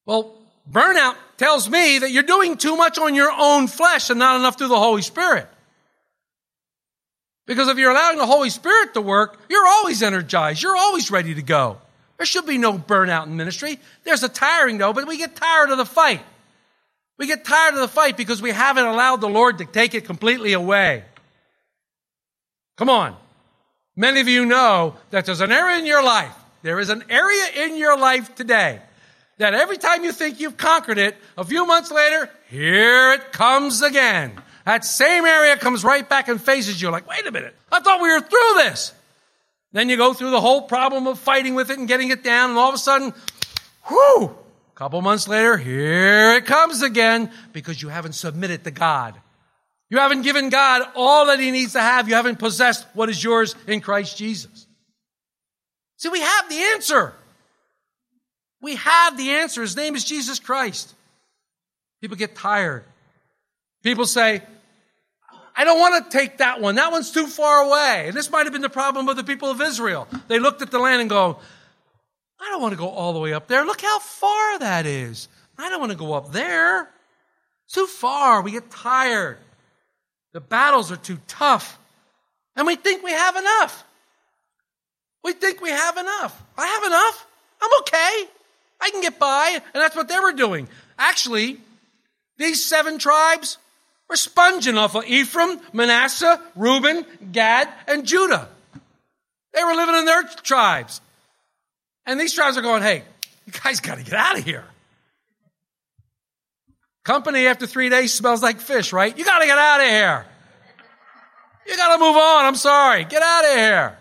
Well, 0.06 0.36
burnout 0.70 1.16
tells 1.38 1.70
me 1.70 2.00
that 2.00 2.12
you're 2.12 2.24
doing 2.24 2.58
too 2.58 2.76
much 2.76 2.98
on 2.98 3.16
your 3.16 3.32
own 3.32 3.68
flesh 3.68 4.10
and 4.10 4.20
not 4.20 4.40
enough 4.40 4.58
through 4.58 4.68
the 4.68 4.80
Holy 4.80 5.02
Spirit. 5.02 5.48
Because 7.46 7.68
if 7.68 7.78
you're 7.78 7.92
allowing 7.92 8.18
the 8.18 8.28
Holy 8.28 8.50
Spirit 8.52 8.94
to 8.94 9.02
work, 9.02 9.40
you're 9.50 9.66
always 9.66 10.04
energized. 10.04 10.62
You're 10.62 10.78
always 10.78 11.10
ready 11.10 11.34
to 11.34 11.42
go. 11.42 11.78
There 12.18 12.26
should 12.26 12.46
be 12.46 12.58
no 12.58 12.78
burnout 12.78 13.26
in 13.26 13.38
ministry. 13.38 13.80
There's 14.04 14.22
a 14.24 14.30
tiring 14.30 14.78
though, 14.78 14.94
but 14.94 15.08
we 15.08 15.18
get 15.18 15.36
tired 15.36 15.72
of 15.72 15.78
the 15.78 15.86
fight. 15.86 16.22
We 17.18 17.28
get 17.28 17.46
tired 17.46 17.74
of 17.74 17.80
the 17.80 17.88
fight 17.88 18.18
because 18.18 18.42
we 18.42 18.52
haven't 18.52 18.86
allowed 18.86 19.22
the 19.22 19.30
Lord 19.30 19.58
to 19.58 19.66
take 19.66 19.94
it 19.94 20.06
completely 20.06 20.54
away. 20.54 21.04
Come 22.78 22.90
on. 22.90 23.16
Many 23.96 24.22
of 24.22 24.28
you 24.28 24.46
know 24.46 24.96
that 25.10 25.26
there's 25.26 25.42
an 25.42 25.52
area 25.52 25.80
in 25.80 25.86
your 25.86 26.04
life. 26.04 26.36
There 26.62 26.80
is 26.80 26.90
an 26.90 27.04
area 27.10 27.66
in 27.66 27.78
your 27.78 27.98
life 27.98 28.36
today 28.36 28.82
that 29.40 29.54
every 29.54 29.78
time 29.78 30.04
you 30.04 30.12
think 30.12 30.40
you've 30.40 30.58
conquered 30.58 30.98
it, 30.98 31.18
a 31.38 31.44
few 31.44 31.66
months 31.66 31.92
later, 31.92 32.30
here 32.50 33.14
it 33.14 33.32
comes 33.32 33.82
again. 33.82 34.40
That 34.66 34.86
same 34.86 35.26
area 35.26 35.58
comes 35.58 35.84
right 35.84 36.08
back 36.08 36.28
and 36.28 36.40
faces 36.40 36.80
you 36.82 36.92
like, 36.92 37.10
wait 37.10 37.26
a 37.26 37.32
minute, 37.32 37.56
I 37.72 37.80
thought 37.80 38.02
we 38.02 38.12
were 38.12 38.20
through 38.20 38.54
this. 38.64 38.94
Then 39.72 39.90
you 39.90 39.98
go 39.98 40.14
through 40.14 40.32
the 40.32 40.42
whole 40.42 40.64
problem 40.64 41.08
of 41.08 41.18
fighting 41.20 41.56
with 41.56 41.72
it 41.72 41.80
and 41.80 41.88
getting 41.88 42.10
it 42.10 42.24
down, 42.24 42.52
and 42.52 42.60
all 42.60 42.70
of 42.70 42.76
a 42.76 42.80
sudden, 42.80 43.14
whoo, 43.90 44.26
A 44.26 44.76
couple 44.76 45.02
months 45.02 45.28
later, 45.28 45.58
here 45.58 46.34
it 46.36 46.46
comes 46.46 46.82
again 46.82 47.32
because 47.54 47.82
you 47.82 47.90
haven't 47.90 48.14
submitted 48.14 48.64
to 48.66 48.72
God. 48.72 49.16
You 49.90 49.98
haven't 50.00 50.22
given 50.22 50.50
God 50.50 50.88
all 50.96 51.28
that 51.28 51.40
He 51.40 51.52
needs 51.52 51.74
to 51.74 51.82
have. 51.82 52.08
You 52.08 52.16
haven't 52.16 52.40
possessed 52.40 52.86
what 52.94 53.10
is 53.10 53.24
yours 53.24 53.56
in 53.68 53.82
Christ 53.82 54.18
Jesus. 54.18 54.68
See, 55.98 56.10
we 56.10 56.20
have 56.20 56.50
the 56.50 56.58
answer. 56.74 57.14
We 58.62 58.76
have 58.76 59.18
the 59.18 59.32
answer. 59.32 59.62
His 59.62 59.76
name 59.76 59.96
is 59.96 60.04
Jesus 60.04 60.40
Christ. 60.40 60.94
People 62.02 62.18
get 62.18 62.36
tired. 62.36 62.84
People 63.84 64.06
say, 64.06 64.42
I 65.56 65.64
don't 65.64 65.80
want 65.80 66.10
to 66.10 66.18
take 66.18 66.38
that 66.38 66.62
one. 66.62 66.76
That 66.76 66.92
one's 66.92 67.12
too 67.12 67.28
far 67.28 67.66
away. 67.66 68.06
And 68.08 68.16
this 68.16 68.30
might 68.32 68.46
have 68.46 68.54
been 68.54 68.62
the 68.62 68.70
problem 68.70 69.10
of 69.10 69.18
the 69.18 69.24
people 69.24 69.50
of 69.50 69.62
Israel. 69.62 70.08
They 70.28 70.40
looked 70.40 70.62
at 70.62 70.72
the 70.72 70.80
land 70.80 71.02
and 71.02 71.10
go, 71.10 71.40
I 72.40 72.50
don't 72.50 72.62
want 72.62 72.74
to 72.74 72.78
go 72.78 72.88
all 72.88 73.14
the 73.14 73.20
way 73.20 73.34
up 73.34 73.48
there. 73.48 73.66
Look 73.66 73.82
how 73.82 74.00
far 74.00 74.60
that 74.60 74.86
is. 74.86 75.28
I 75.58 75.70
don't 75.70 75.82
want 75.82 75.92
to 75.92 75.98
go 75.98 76.14
up 76.14 76.32
there. 76.32 76.90
It's 77.66 77.74
too 77.74 77.88
far. 77.88 78.42
We 78.42 78.52
get 78.52 78.72
tired. 78.72 79.38
The 80.32 80.40
battles 80.40 80.92
are 80.92 80.98
too 80.98 81.20
tough. 81.28 81.78
And 82.56 82.66
we 82.66 82.76
think 82.76 83.04
we 83.04 83.12
have 83.12 83.36
enough. 83.36 83.84
We 85.24 85.34
think 85.34 85.62
we 85.62 85.70
have 85.70 85.98
enough. 85.98 86.42
I 86.58 86.66
have 86.66 86.84
enough. 86.86 87.28
I'm 87.62 87.80
okay. 87.82 88.39
I 88.82 88.90
can 88.92 89.02
get 89.02 89.20
by. 89.20 89.60
And 89.74 89.82
that's 89.82 89.96
what 89.96 90.08
they 90.08 90.20
were 90.20 90.34
doing. 90.34 90.68
Actually, 90.98 91.58
these 92.38 92.66
seven 92.66 92.98
tribes 92.98 93.58
were 94.10 94.16
sponging 94.16 94.78
off 94.78 94.96
of 94.96 95.06
Ephraim, 95.06 95.60
Manasseh, 95.74 96.42
Reuben, 96.56 97.06
Gad, 97.32 97.70
and 97.88 98.06
Judah. 98.06 98.48
They 99.54 99.64
were 99.64 99.76
living 99.76 99.96
in 99.96 100.06
their 100.06 100.24
tribes. 100.24 101.02
And 102.06 102.20
these 102.20 102.34
tribes 102.34 102.58
are 102.58 102.62
going, 102.62 102.82
hey, 102.82 103.04
you 103.46 103.54
guys 103.64 103.80
got 103.80 103.98
to 103.98 104.04
get 104.04 104.14
out 104.14 104.38
of 104.38 104.44
here. 104.44 104.66
Company 107.10 107.48
after 107.48 107.66
three 107.66 107.90
days 107.90 108.14
smells 108.14 108.44
like 108.44 108.60
fish, 108.60 108.94
right? 108.94 109.18
You 109.18 109.26
gotta 109.26 109.48
get 109.48 109.58
out 109.58 109.80
of 109.80 109.88
here. 109.88 110.26
You 111.66 111.76
gotta 111.76 112.00
move 112.00 112.16
on. 112.16 112.46
I'm 112.46 112.56
sorry. 112.56 113.04
Get 113.06 113.24
out 113.24 113.46
of 113.46 113.52
here. 113.52 113.98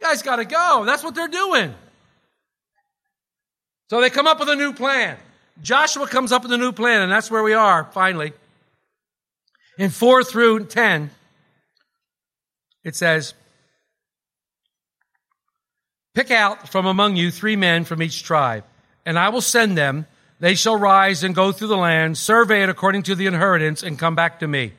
You 0.00 0.06
guys 0.06 0.20
gotta 0.20 0.44
go. 0.44 0.84
That's 0.84 1.02
what 1.02 1.14
they're 1.14 1.28
doing. 1.28 1.74
So 3.94 4.00
they 4.00 4.10
come 4.10 4.26
up 4.26 4.40
with 4.40 4.48
a 4.48 4.56
new 4.56 4.72
plan. 4.72 5.16
Joshua 5.62 6.08
comes 6.08 6.32
up 6.32 6.42
with 6.42 6.50
a 6.50 6.58
new 6.58 6.72
plan, 6.72 7.02
and 7.02 7.12
that's 7.12 7.30
where 7.30 7.44
we 7.44 7.52
are 7.52 7.84
finally. 7.92 8.32
In 9.78 9.90
4 9.90 10.24
through 10.24 10.64
10, 10.64 11.10
it 12.82 12.96
says, 12.96 13.34
Pick 16.12 16.32
out 16.32 16.68
from 16.70 16.86
among 16.86 17.14
you 17.14 17.30
three 17.30 17.54
men 17.54 17.84
from 17.84 18.02
each 18.02 18.24
tribe, 18.24 18.64
and 19.06 19.16
I 19.16 19.28
will 19.28 19.40
send 19.40 19.78
them. 19.78 20.06
They 20.40 20.56
shall 20.56 20.76
rise 20.76 21.22
and 21.22 21.32
go 21.32 21.52
through 21.52 21.68
the 21.68 21.76
land, 21.76 22.18
survey 22.18 22.64
it 22.64 22.68
according 22.68 23.04
to 23.04 23.14
the 23.14 23.26
inheritance, 23.26 23.84
and 23.84 23.96
come 23.96 24.16
back 24.16 24.40
to 24.40 24.48
me. 24.48 24.72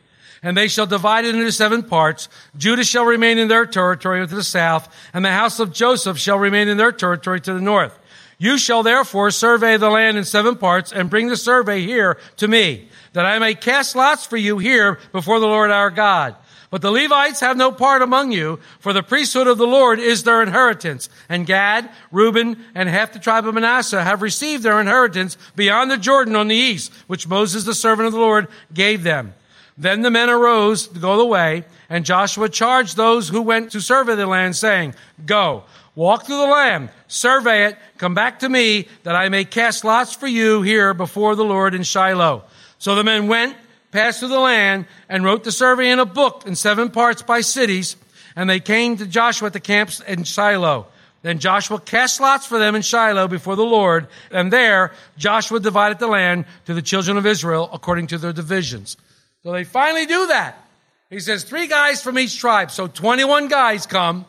And 0.43 0.57
they 0.57 0.67
shall 0.67 0.87
divide 0.87 1.23
it 1.23 1.35
into 1.35 1.53
seven 1.53 1.83
parts. 1.83 2.27
Judah 2.57 2.83
shall 2.83 3.05
remain 3.05 3.37
in 3.37 3.47
their 3.47 3.65
territory 3.65 4.27
to 4.27 4.35
the 4.35 4.43
south, 4.43 4.93
and 5.13 5.23
the 5.23 5.31
house 5.31 5.61
of 5.61 5.71
Joseph 5.71 6.17
shall 6.17 6.37
remain 6.37 6.67
in 6.67 6.75
their 6.75 6.91
territory 6.91 7.39
to 7.39 7.53
the 7.53 7.61
north. 7.61 7.97
You 8.37 8.57
shall 8.57 8.83
therefore 8.83 9.31
survey 9.31 9.77
the 9.77 9.89
land 9.89 10.17
in 10.17 10.25
seven 10.25 10.55
parts 10.57 10.91
and 10.91 11.09
bring 11.09 11.27
the 11.27 11.37
survey 11.37 11.81
here 11.81 12.17
to 12.37 12.47
me, 12.47 12.89
that 13.13 13.25
I 13.25 13.39
may 13.39 13.55
cast 13.55 13.95
lots 13.95 14.25
for 14.25 14.37
you 14.37 14.57
here 14.57 14.99
before 15.11 15.39
the 15.39 15.47
Lord 15.47 15.71
our 15.71 15.89
God. 15.89 16.35
But 16.69 16.81
the 16.81 16.91
Levites 16.91 17.39
have 17.39 17.55
no 17.55 17.71
part 17.71 18.01
among 18.01 18.33
you, 18.33 18.59
for 18.79 18.91
the 18.91 19.03
priesthood 19.03 19.47
of 19.47 19.57
the 19.57 19.67
Lord 19.67 19.99
is 19.99 20.23
their 20.23 20.41
inheritance. 20.41 21.07
And 21.29 21.45
Gad, 21.45 21.89
Reuben, 22.11 22.65
and 22.73 22.89
half 22.89 23.13
the 23.13 23.19
tribe 23.19 23.47
of 23.47 23.53
Manasseh 23.53 24.03
have 24.03 24.21
received 24.21 24.63
their 24.63 24.81
inheritance 24.81 25.37
beyond 25.55 25.89
the 25.89 25.97
Jordan 25.97 26.35
on 26.35 26.49
the 26.49 26.55
east, 26.55 26.91
which 27.07 27.29
Moses, 27.29 27.63
the 27.63 27.73
servant 27.73 28.07
of 28.07 28.13
the 28.13 28.19
Lord, 28.19 28.47
gave 28.73 29.03
them. 29.03 29.33
Then 29.77 30.01
the 30.01 30.11
men 30.11 30.29
arose 30.29 30.87
to 30.87 30.99
go 30.99 31.17
the 31.17 31.25
way, 31.25 31.63
and 31.89 32.05
Joshua 32.05 32.49
charged 32.49 32.97
those 32.97 33.29
who 33.29 33.41
went 33.41 33.71
to 33.71 33.79
survey 33.79 34.15
the 34.15 34.25
land, 34.25 34.55
saying, 34.55 34.95
Go, 35.25 35.63
walk 35.95 36.25
through 36.25 36.37
the 36.37 36.47
land, 36.47 36.89
survey 37.07 37.65
it, 37.65 37.77
come 37.97 38.13
back 38.13 38.39
to 38.39 38.49
me, 38.49 38.87
that 39.03 39.15
I 39.15 39.29
may 39.29 39.45
cast 39.45 39.83
lots 39.83 40.13
for 40.13 40.27
you 40.27 40.61
here 40.61 40.93
before 40.93 41.35
the 41.35 41.45
Lord 41.45 41.73
in 41.73 41.83
Shiloh. 41.83 42.43
So 42.77 42.95
the 42.95 43.03
men 43.03 43.27
went, 43.27 43.55
passed 43.91 44.19
through 44.19 44.29
the 44.29 44.39
land, 44.39 44.85
and 45.09 45.23
wrote 45.23 45.43
the 45.43 45.51
survey 45.51 45.89
in 45.89 45.99
a 45.99 46.05
book 46.05 46.43
in 46.45 46.55
seven 46.55 46.89
parts 46.89 47.21
by 47.21 47.41
cities, 47.41 47.95
and 48.35 48.49
they 48.49 48.59
came 48.59 48.97
to 48.97 49.05
Joshua 49.05 49.47
at 49.47 49.53
the 49.53 49.59
camps 49.59 50.01
in 50.01 50.23
Shiloh. 50.23 50.87
Then 51.21 51.39
Joshua 51.39 51.79
cast 51.79 52.19
lots 52.19 52.45
for 52.45 52.59
them 52.59 52.75
in 52.75 52.83
Shiloh 52.83 53.27
before 53.27 53.55
the 53.55 53.63
Lord, 53.63 54.07
and 54.29 54.53
there 54.53 54.91
Joshua 55.17 55.59
divided 55.59 55.97
the 55.97 56.07
land 56.07 56.45
to 56.65 56.73
the 56.73 56.83
children 56.83 57.17
of 57.17 57.25
Israel 57.25 57.69
according 57.73 58.07
to 58.07 58.17
their 58.17 58.33
divisions. 58.33 58.95
So 59.41 59.51
they 59.51 59.63
finally 59.63 60.05
do 60.05 60.27
that. 60.27 60.61
He 61.09 61.19
says, 61.19 61.43
three 61.43 61.67
guys 61.67 62.01
from 62.01 62.19
each 62.19 62.39
tribe. 62.39 62.71
So 62.71 62.87
21 62.87 63.47
guys 63.47 63.85
come. 63.85 64.25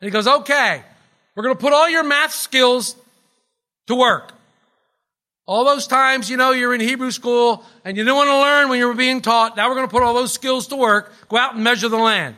And 0.00 0.06
he 0.06 0.10
goes, 0.10 0.26
okay, 0.26 0.82
we're 1.38 1.44
going 1.44 1.54
to 1.54 1.60
put 1.60 1.72
all 1.72 1.88
your 1.88 2.02
math 2.02 2.32
skills 2.32 2.96
to 3.86 3.94
work. 3.94 4.32
All 5.46 5.64
those 5.64 5.86
times, 5.86 6.28
you 6.28 6.36
know, 6.36 6.50
you're 6.50 6.74
in 6.74 6.80
Hebrew 6.80 7.12
school 7.12 7.64
and 7.84 7.96
you 7.96 8.02
didn't 8.02 8.16
want 8.16 8.26
to 8.26 8.40
learn 8.40 8.68
when 8.68 8.80
you 8.80 8.88
were 8.88 8.94
being 8.94 9.20
taught. 9.20 9.56
Now 9.56 9.68
we're 9.68 9.76
going 9.76 9.86
to 9.86 9.90
put 9.92 10.02
all 10.02 10.14
those 10.14 10.32
skills 10.32 10.66
to 10.66 10.76
work. 10.76 11.12
Go 11.28 11.36
out 11.36 11.54
and 11.54 11.62
measure 11.62 11.88
the 11.88 11.96
land. 11.96 12.34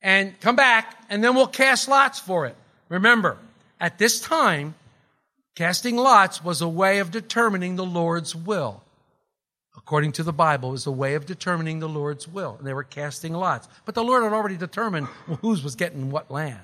And 0.00 0.40
come 0.40 0.56
back 0.56 0.96
and 1.10 1.22
then 1.22 1.34
we'll 1.34 1.46
cast 1.46 1.86
lots 1.86 2.18
for 2.18 2.46
it. 2.46 2.56
Remember, 2.88 3.36
at 3.78 3.98
this 3.98 4.22
time, 4.22 4.74
casting 5.54 5.98
lots 5.98 6.42
was 6.42 6.62
a 6.62 6.68
way 6.68 7.00
of 7.00 7.10
determining 7.10 7.76
the 7.76 7.84
Lord's 7.84 8.34
will 8.34 8.80
according 9.76 10.12
to 10.12 10.22
the 10.22 10.32
Bible, 10.32 10.72
is 10.72 10.86
a 10.86 10.90
way 10.90 11.14
of 11.14 11.26
determining 11.26 11.78
the 11.78 11.88
Lord's 11.88 12.26
will. 12.26 12.56
And 12.58 12.66
they 12.66 12.72
were 12.72 12.84
casting 12.84 13.34
lots. 13.34 13.68
But 13.84 13.94
the 13.94 14.02
Lord 14.02 14.22
had 14.22 14.32
already 14.32 14.56
determined 14.56 15.08
whose 15.42 15.62
was 15.62 15.74
getting 15.74 16.10
what 16.10 16.30
land. 16.30 16.60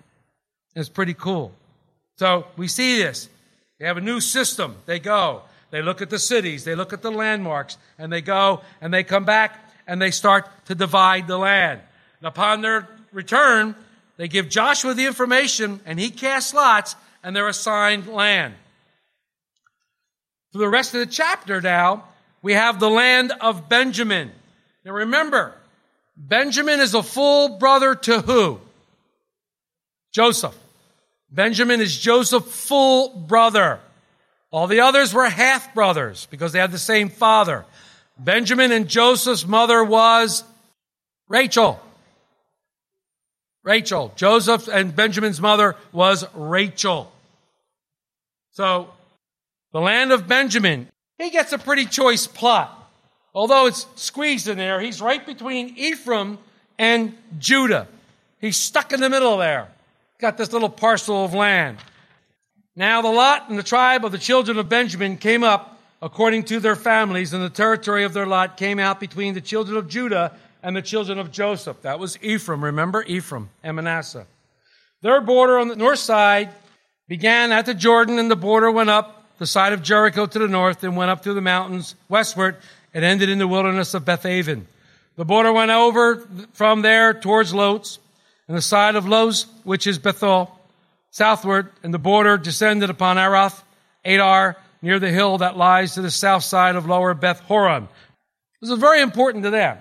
It's 0.75 0.89
pretty 0.89 1.15
cool. 1.15 1.53
So 2.17 2.47
we 2.57 2.69
see 2.69 2.99
this. 2.99 3.29
They 3.79 3.87
have 3.87 3.97
a 3.97 4.03
new 4.03 4.21
system. 4.21 4.77
They 4.87 4.99
go. 4.99 5.43
They 5.71 5.83
look 5.83 6.03
at 6.03 6.11
the 6.11 6.19
cities. 6.19 6.65
They 6.65 6.75
look 6.75 6.93
at 6.93 7.03
the 7.03 7.11
landmarks. 7.11 7.79
And 7.99 8.13
they 8.13 8.21
go 8.21 8.61
and 8.81 8.93
they 8.93 9.05
come 9.05 9.25
back 9.25 9.59
and 9.87 10.01
they 10.01 10.11
start 10.11 10.47
to 10.67 10.75
divide 10.75 11.27
the 11.27 11.39
land. 11.39 11.81
And 12.21 12.29
upon 12.29 12.61
their 12.61 12.89
return, 13.13 13.75
they 14.17 14.29
give 14.29 14.49
Joshua 14.49 14.95
the 14.95 15.07
information 15.07 15.81
and 15.87 15.99
he 15.99 16.11
casts 16.11 16.53
lots 16.53 16.95
and 17.23 17.35
they're 17.35 17.49
assigned 17.49 18.07
land. 18.07 18.55
For 20.53 20.59
the 20.59 20.69
rest 20.69 20.95
of 20.95 21.01
the 21.01 21.07
chapter 21.07 21.61
now, 21.61 22.05
we 22.43 22.55
have 22.55 22.81
the 22.81 22.91
land 22.91 23.33
of 23.41 23.69
Benjamin. 23.69 24.31
Now 24.85 24.93
remember, 24.93 25.55
Benjamin 26.17 26.81
is 26.81 26.95
a 26.95 27.03
full 27.03 27.59
brother 27.59 27.95
to 27.95 28.21
who? 28.21 28.61
Joseph. 30.13 30.57
Benjamin 31.31 31.81
is 31.81 31.97
Joseph's 31.97 32.67
full 32.67 33.11
brother. 33.11 33.81
All 34.51 34.67
the 34.67 34.81
others 34.81 35.15
were 35.15 35.29
half 35.29 35.75
brothers 35.75 36.27
because 36.31 36.53
they 36.53 36.59
had 36.59 36.73
the 36.73 36.79
same 36.79 37.09
father. 37.09 37.65
Benjamin 38.19 38.73
and 38.73 38.89
Joseph's 38.89 39.47
mother 39.47 39.85
was 39.85 40.43
Rachel. 41.29 41.81
Rachel. 43.63 44.13
Joseph 44.17 44.69
and 44.69 44.95
Benjamin's 44.95 45.41
mother 45.41 45.77
was 45.93 46.25
Rachel. 46.35 47.13
So, 48.51 48.91
the 49.73 49.81
land 49.81 50.11
of 50.11 50.27
Benjamin 50.27 50.89
he 51.21 51.29
gets 51.29 51.53
a 51.53 51.59
pretty 51.59 51.85
choice 51.85 52.27
plot. 52.27 52.77
Although 53.35 53.67
it's 53.67 53.87
squeezed 53.95 54.49
in 54.49 54.57
there, 54.57 54.81
he's 54.81 55.03
right 55.03 55.25
between 55.25 55.77
Ephraim 55.77 56.39
and 56.79 57.15
Judah. 57.39 57.87
He's 58.41 58.57
stuck 58.57 58.93
in 58.95 59.01
the 59.01 59.11
middle 59.11 59.37
there. 59.37 59.69
Got 60.21 60.37
this 60.37 60.53
little 60.53 60.69
parcel 60.69 61.25
of 61.25 61.33
land. 61.33 61.79
Now 62.77 63.01
the 63.01 63.09
lot 63.09 63.49
and 63.49 63.59
the 63.59 63.63
tribe 63.63 64.05
of 64.05 64.13
the 64.13 64.19
children 64.19 64.59
of 64.59 64.69
Benjamin 64.69 65.17
came 65.17 65.43
up 65.43 65.81
according 66.03 66.45
to 66.45 66.61
their 66.61 66.77
families, 66.77 67.33
and 67.33 67.43
the 67.43 67.49
territory 67.49 68.05
of 68.05 68.13
their 68.13 68.27
lot 68.27 68.59
came 68.59 68.79
out 68.79 69.01
between 69.01 69.33
the 69.33 69.41
children 69.41 69.79
of 69.79 69.89
Judah 69.89 70.33
and 70.63 70.77
the 70.77 70.83
children 70.83 71.19
of 71.19 71.31
Joseph. 71.31 71.81
That 71.83 71.99
was 71.99 72.19
Ephraim, 72.23 72.63
remember? 72.63 73.03
Ephraim 73.05 73.49
and 73.63 73.77
Manasseh. 73.77 74.27
Their 75.01 75.23
border 75.23 75.59
on 75.59 75.69
the 75.69 75.77
north 75.77 76.01
side 76.01 76.51
began 77.09 77.51
at 77.51 77.65
the 77.65 77.75
Jordan, 77.75 78.19
and 78.19 78.31
the 78.31 78.37
border 78.37 78.71
went 78.71 78.91
up 78.91 79.25
the 79.39 79.47
side 79.47 79.73
of 79.73 79.83
Jericho 79.83 80.27
to 80.27 80.39
the 80.39 80.49
north 80.49 80.85
and 80.85 80.99
went 80.99 81.11
up 81.11 81.23
through 81.23 81.35
the 81.35 81.41
mountains 81.41 81.95
westward 82.11 82.57
and 82.93 83.07
ended 83.07 83.31
in 83.31 83.39
the 83.39 83.49
wilderness 83.49 83.95
of 83.95 84.05
Bethaven. 84.05 84.67
The 85.17 85.25
border 85.25 85.51
went 85.51 85.71
over 85.71 86.29
from 86.53 86.83
there 86.83 87.15
towards 87.15 87.55
Luz 87.55 87.99
and 88.51 88.57
the 88.57 88.63
side 88.63 88.97
of 88.97 89.07
Luz, 89.07 89.47
which 89.63 89.87
is 89.87 90.01
Bethel, 90.01 90.51
southward, 91.13 91.71
and 91.85 91.95
the 91.95 92.01
border 92.01 92.37
descended 92.37 92.91
upon 92.91 93.17
Arath, 93.17 93.63
Adar, 94.05 94.57
near 94.83 94.99
the 94.99 95.13
hill 95.13 95.39
that 95.39 95.57
lies 95.57 95.95
to 95.95 96.03
the 96.03 96.11
south 96.11 96.43
side 96.43 96.75
of 96.75 96.85
lower 96.85 97.15
Beth 97.15 97.39
Horon. 97.43 97.87
This 98.61 98.71
is 98.71 98.79
very 98.81 99.03
important 99.03 99.45
to 99.45 99.51
them. 99.51 99.79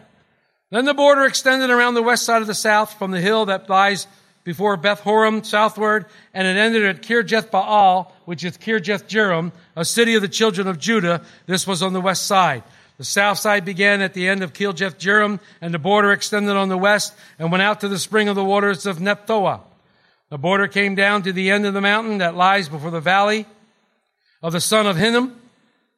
Then 0.69 0.85
the 0.85 0.93
border 0.93 1.25
extended 1.25 1.71
around 1.71 1.95
the 1.95 2.03
west 2.03 2.25
side 2.25 2.43
of 2.43 2.47
the 2.47 2.53
south 2.53 2.93
from 2.93 3.09
the 3.09 3.19
hill 3.19 3.47
that 3.47 3.71
lies 3.71 4.05
before 4.43 4.77
Beth 4.77 4.99
Horon 4.99 5.43
southward, 5.43 6.05
and 6.35 6.47
it 6.47 6.55
ended 6.55 6.85
at 6.85 7.01
Kirjath 7.01 7.49
Baal, 7.49 8.15
which 8.25 8.43
is 8.43 8.55
Kirjath 8.55 9.07
Jearim, 9.07 9.51
a 9.75 9.83
city 9.83 10.13
of 10.13 10.21
the 10.21 10.27
children 10.27 10.67
of 10.67 10.77
Judah. 10.77 11.23
This 11.47 11.65
was 11.65 11.81
on 11.81 11.93
the 11.93 12.01
west 12.01 12.27
side. 12.27 12.61
The 12.99 13.05
south 13.05 13.39
side 13.39 13.63
began 13.63 14.01
at 14.01 14.13
the 14.13 14.27
end 14.27 14.43
of 14.43 14.51
Kirjath 14.51 14.99
Jearim, 14.99 15.39
and 15.61 15.73
the 15.73 15.79
border 15.79 16.11
extended 16.11 16.57
on 16.57 16.67
the 16.67 16.77
west 16.77 17.13
and 17.39 17.49
went 17.49 17.61
out 17.61 17.79
to 17.79 17.87
the 17.87 17.97
spring 17.97 18.27
of 18.27 18.35
the 18.35 18.43
waters 18.43 18.85
of 18.85 18.97
Nephtoah. 18.97 19.61
The 20.27 20.37
border 20.37 20.67
came 20.67 20.95
down 20.95 21.23
to 21.23 21.31
the 21.31 21.49
end 21.49 21.65
of 21.65 21.73
the 21.73 21.79
mountain 21.79 22.17
that 22.17 22.35
lies 22.35 22.67
before 22.67 22.91
the 22.91 22.99
valley 22.99 23.45
of 24.43 24.51
the 24.51 24.59
son 24.59 24.85
of 24.85 24.97
Hinnom, 24.97 25.33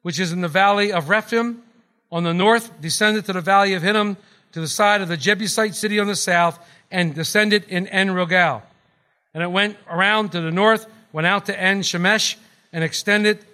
which 0.02 0.20
is 0.20 0.30
in 0.30 0.42
the 0.42 0.48
valley 0.48 0.92
of 0.92 1.08
Rephaim. 1.08 1.64
On 2.12 2.22
the 2.22 2.32
north, 2.32 2.80
descended 2.80 3.24
to 3.24 3.32
the 3.32 3.40
valley 3.40 3.74
of 3.74 3.82
Hinnom, 3.82 4.16
to 4.52 4.60
the 4.60 4.68
side 4.68 5.00
of 5.00 5.08
the 5.08 5.16
Jebusite 5.16 5.74
city 5.74 5.98
on 5.98 6.06
the 6.06 6.14
south, 6.14 6.56
and 6.88 7.16
descended 7.16 7.64
in 7.64 7.88
En 7.88 8.10
Rogel. 8.12 8.62
And 9.34 9.42
it 9.42 9.50
went 9.50 9.76
around 9.90 10.30
to 10.32 10.40
the 10.40 10.52
north, 10.52 10.86
went 11.12 11.26
out 11.26 11.46
to 11.46 11.60
En 11.60 11.82
Shemesh, 11.82 12.36
and 12.72 12.84
extended 12.84 13.44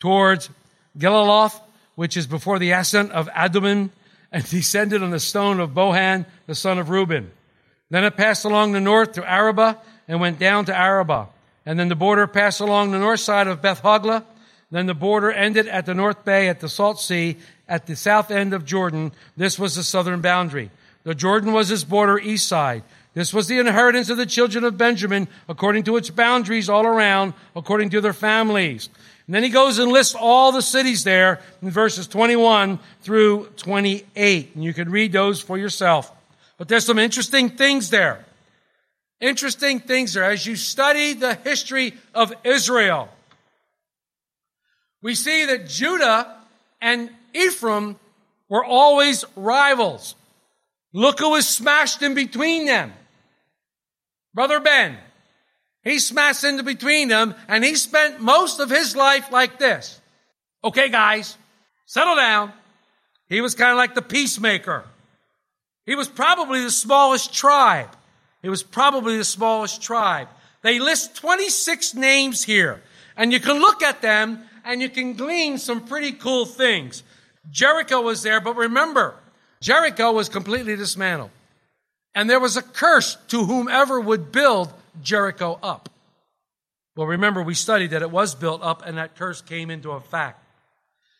towards 0.00 0.50
Geliloth, 0.98 1.60
which 1.96 2.16
is 2.16 2.26
before 2.28 2.60
the 2.60 2.70
ascent 2.70 3.10
of 3.10 3.28
Adumim, 3.30 3.90
and 4.30 4.44
descended 4.50 5.02
on 5.02 5.10
the 5.10 5.20
stone 5.20 5.58
of 5.58 5.70
Bohan, 5.70 6.24
the 6.46 6.54
son 6.54 6.78
of 6.78 6.88
Reuben. 6.88 7.30
Then 7.90 8.04
it 8.04 8.16
passed 8.16 8.44
along 8.44 8.72
the 8.72 8.80
north 8.80 9.12
to 9.12 9.28
Arabah, 9.28 9.76
and 10.08 10.20
went 10.20 10.38
down 10.38 10.64
to 10.66 10.76
Arabah. 10.76 11.28
And 11.64 11.78
then 11.78 11.88
the 11.88 11.96
border 11.96 12.26
passed 12.26 12.60
along 12.60 12.90
the 12.90 12.98
north 12.98 13.20
side 13.20 13.48
of 13.48 13.60
Beth 13.60 13.82
Hoglah. 13.82 14.24
Then 14.70 14.86
the 14.86 14.94
border 14.94 15.32
ended 15.32 15.66
at 15.68 15.86
the 15.86 15.94
north 15.94 16.24
bay 16.24 16.48
at 16.48 16.60
the 16.60 16.68
Salt 16.68 17.00
Sea, 17.00 17.36
at 17.68 17.86
the 17.86 17.96
south 17.96 18.30
end 18.30 18.52
of 18.52 18.64
Jordan. 18.64 19.12
This 19.36 19.58
was 19.58 19.74
the 19.74 19.82
southern 19.82 20.20
boundary. 20.20 20.70
The 21.04 21.14
Jordan 21.14 21.52
was 21.52 21.70
its 21.70 21.84
border 21.84 22.18
east 22.18 22.48
side. 22.48 22.82
This 23.14 23.32
was 23.32 23.48
the 23.48 23.58
inheritance 23.58 24.10
of 24.10 24.16
the 24.16 24.26
children 24.26 24.64
of 24.64 24.76
Benjamin 24.76 25.28
according 25.48 25.84
to 25.84 25.96
its 25.96 26.10
boundaries 26.10 26.68
all 26.68 26.86
around, 26.86 27.32
according 27.54 27.90
to 27.90 28.00
their 28.00 28.12
families. 28.12 28.88
And 29.26 29.34
then 29.34 29.42
he 29.42 29.48
goes 29.48 29.78
and 29.78 29.90
lists 29.90 30.14
all 30.14 30.52
the 30.52 30.62
cities 30.62 31.02
there 31.02 31.40
in 31.60 31.70
verses 31.70 32.06
21 32.06 32.78
through 33.02 33.46
28. 33.56 34.54
And 34.54 34.62
you 34.62 34.72
can 34.72 34.90
read 34.90 35.12
those 35.12 35.40
for 35.40 35.58
yourself. 35.58 36.12
But 36.58 36.68
there's 36.68 36.86
some 36.86 36.98
interesting 36.98 37.50
things 37.50 37.90
there. 37.90 38.24
Interesting 39.20 39.80
things 39.80 40.14
there. 40.14 40.24
As 40.24 40.46
you 40.46 40.54
study 40.54 41.14
the 41.14 41.34
history 41.34 41.94
of 42.14 42.32
Israel, 42.44 43.08
we 45.02 45.14
see 45.14 45.46
that 45.46 45.68
Judah 45.68 46.36
and 46.80 47.10
Ephraim 47.34 47.96
were 48.48 48.64
always 48.64 49.24
rivals. 49.34 50.14
Look 50.92 51.18
who 51.18 51.30
was 51.30 51.48
smashed 51.48 52.00
in 52.02 52.14
between 52.14 52.66
them. 52.66 52.92
Brother 54.34 54.60
Ben. 54.60 54.98
He 55.86 56.00
smashed 56.00 56.42
into 56.42 56.64
between 56.64 57.06
them 57.06 57.36
and 57.46 57.62
he 57.62 57.76
spent 57.76 58.20
most 58.20 58.58
of 58.58 58.68
his 58.68 58.96
life 58.96 59.30
like 59.30 59.60
this. 59.60 60.00
Okay, 60.64 60.88
guys, 60.88 61.38
settle 61.86 62.16
down. 62.16 62.52
He 63.28 63.40
was 63.40 63.54
kind 63.54 63.70
of 63.70 63.76
like 63.76 63.94
the 63.94 64.02
peacemaker. 64.02 64.82
He 65.84 65.94
was 65.94 66.08
probably 66.08 66.60
the 66.64 66.72
smallest 66.72 67.32
tribe. 67.32 67.90
He 68.42 68.48
was 68.48 68.64
probably 68.64 69.16
the 69.16 69.24
smallest 69.24 69.80
tribe. 69.80 70.26
They 70.62 70.80
list 70.80 71.14
26 71.14 71.94
names 71.94 72.42
here, 72.42 72.82
and 73.16 73.32
you 73.32 73.38
can 73.38 73.60
look 73.60 73.84
at 73.84 74.02
them 74.02 74.42
and 74.64 74.82
you 74.82 74.88
can 74.88 75.12
glean 75.12 75.56
some 75.56 75.86
pretty 75.86 76.10
cool 76.10 76.46
things. 76.46 77.04
Jericho 77.48 78.00
was 78.00 78.24
there, 78.24 78.40
but 78.40 78.56
remember, 78.56 79.14
Jericho 79.60 80.10
was 80.10 80.28
completely 80.28 80.74
dismantled. 80.74 81.30
And 82.12 82.28
there 82.28 82.40
was 82.40 82.56
a 82.56 82.62
curse 82.62 83.16
to 83.28 83.44
whomever 83.44 84.00
would 84.00 84.32
build 84.32 84.72
Jericho 85.02 85.58
up. 85.62 85.88
Well, 86.96 87.06
remember, 87.06 87.42
we 87.42 87.54
studied 87.54 87.90
that 87.90 88.02
it 88.02 88.10
was 88.10 88.34
built 88.34 88.62
up 88.62 88.82
and 88.86 88.96
that 88.96 89.16
curse 89.16 89.42
came 89.42 89.70
into 89.70 89.90
effect. 89.92 90.42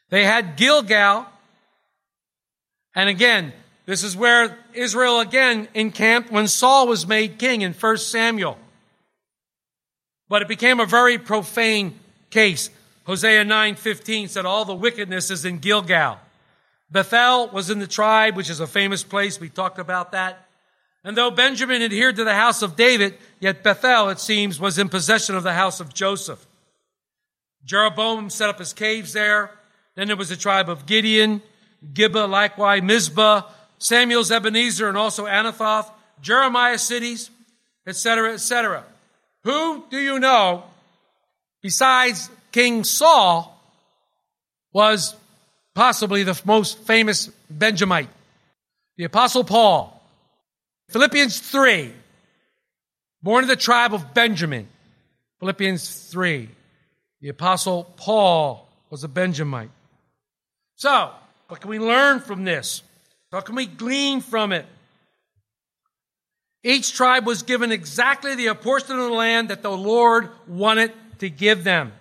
They 0.09 0.25
had 0.25 0.57
Gilgal. 0.57 1.27
And 2.95 3.09
again, 3.09 3.53
this 3.85 4.03
is 4.03 4.17
where 4.17 4.59
Israel 4.73 5.21
again 5.21 5.69
encamped 5.75 6.31
when 6.31 6.49
Saul 6.49 6.89
was 6.89 7.07
made 7.07 7.39
king 7.39 7.61
in 7.61 7.73
1 7.73 7.97
Samuel. 7.99 8.59
But 10.29 10.43
it 10.43 10.49
became 10.49 10.81
a 10.81 10.87
very 10.87 11.19
profane 11.19 11.99
case. 12.31 12.71
Hosea 13.05 13.45
9:15 13.45 14.29
said 14.29 14.45
all 14.45 14.65
the 14.65 14.75
wickedness 14.75 15.31
is 15.31 15.45
in 15.45 15.59
Gilgal. 15.59 16.19
Bethel 16.91 17.49
was 17.49 17.71
in 17.71 17.79
the 17.79 17.87
tribe, 17.87 18.37
which 18.37 18.51
is 18.51 18.61
a 18.61 18.67
famous 18.67 19.05
place. 19.05 19.39
We 19.39 19.49
talked 19.49 19.79
about 19.79 20.13
that. 20.13 20.46
And 21.07 21.17
though 21.17 21.31
Benjamin 21.31 21.83
adhered 21.83 22.17
to 22.17 22.25
the 22.25 22.35
house 22.35 22.63
of 22.63 22.75
David, 22.75 23.17
yet 23.39 23.63
Bethel, 23.63 24.09
it 24.09 24.19
seems, 24.19 24.59
was 24.59 24.77
in 24.77 24.89
possession 24.89 25.37
of 25.37 25.45
the 25.45 25.53
house 25.53 25.79
of 25.79 25.95
Joseph. 25.95 26.45
Jeroboam 27.65 28.29
set 28.29 28.49
up 28.49 28.59
his 28.59 28.73
caves 28.73 29.13
there. 29.13 29.53
Then 29.95 30.09
there 30.09 30.17
was 30.17 30.31
the 30.31 30.37
tribe 30.37 30.69
of 30.69 30.85
Gibeon, 30.85 31.43
Gibeah, 31.95 32.27
likewise, 32.27 32.83
Mizpah, 32.83 33.43
Samuel's 33.79 34.33
Ebenezer, 34.33 34.89
and 34.89 34.99
also 34.99 35.27
Anathoth, 35.27 35.89
Jeremiah's 36.23 36.83
cities, 36.83 37.31
etc., 37.87 38.33
etc. 38.33 38.83
Who 39.45 39.85
do 39.89 39.99
you 39.99 40.19
know, 40.19 40.65
besides 41.63 42.29
King 42.51 42.83
Saul, 42.83 43.57
was 44.73 45.15
possibly 45.73 46.25
the 46.25 46.41
most 46.45 46.79
famous 46.81 47.29
Benjamite? 47.49 48.09
The 48.97 49.05
Apostle 49.05 49.45
Paul. 49.45 49.96
Philippians 50.89 51.41
3, 51.41 51.93
born 53.23 53.45
of 53.45 53.49
the 53.49 53.57
tribe 53.57 53.93
of 53.93 54.15
Benjamin. 54.15 54.69
Philippians 55.41 56.11
3, 56.11 56.49
the 57.21 57.29
apostle 57.29 57.93
Paul 57.97 58.69
was 58.89 59.03
a 59.03 59.09
Benjamite. 59.09 59.71
So, 60.77 61.11
what 61.49 61.61
can 61.61 61.71
we 61.71 61.79
learn 61.79 62.21
from 62.21 62.45
this? 62.45 62.83
What 63.31 63.45
can 63.45 63.57
we 63.57 63.67
glean 63.67 64.21
from 64.21 64.53
it? 64.53 64.67
Each 66.63 66.93
tribe 66.93 67.27
was 67.27 67.43
given 67.43 67.73
exactly 67.73 68.35
the 68.35 68.55
portion 68.55 68.99
of 68.99 69.05
the 69.05 69.17
land 69.17 69.51
that 69.51 69.63
the 69.63 69.77
Lord 69.77 70.31
wanted 70.47 70.93
to 71.19 71.29
give 71.31 71.65
them. 71.65 71.93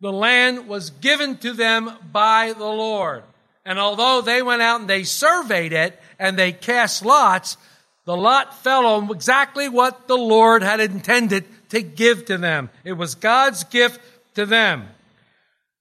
The 0.00 0.12
land 0.12 0.68
was 0.68 0.90
given 0.90 1.38
to 1.38 1.52
them 1.52 1.90
by 2.12 2.52
the 2.52 2.64
Lord. 2.64 3.22
And 3.64 3.78
although 3.78 4.20
they 4.20 4.42
went 4.42 4.62
out 4.62 4.80
and 4.80 4.88
they 4.88 5.04
surveyed 5.04 5.72
it 5.72 5.98
and 6.18 6.38
they 6.38 6.52
cast 6.52 7.04
lots, 7.04 7.56
the 8.04 8.16
lot 8.16 8.62
fell 8.62 8.86
on 8.86 9.10
exactly 9.10 9.68
what 9.68 10.08
the 10.08 10.16
Lord 10.16 10.62
had 10.62 10.80
intended 10.80 11.44
to 11.70 11.80
give 11.80 12.26
to 12.26 12.38
them. 12.38 12.70
It 12.84 12.92
was 12.92 13.14
God's 13.14 13.64
gift 13.64 14.00
to 14.34 14.44
them. 14.46 14.88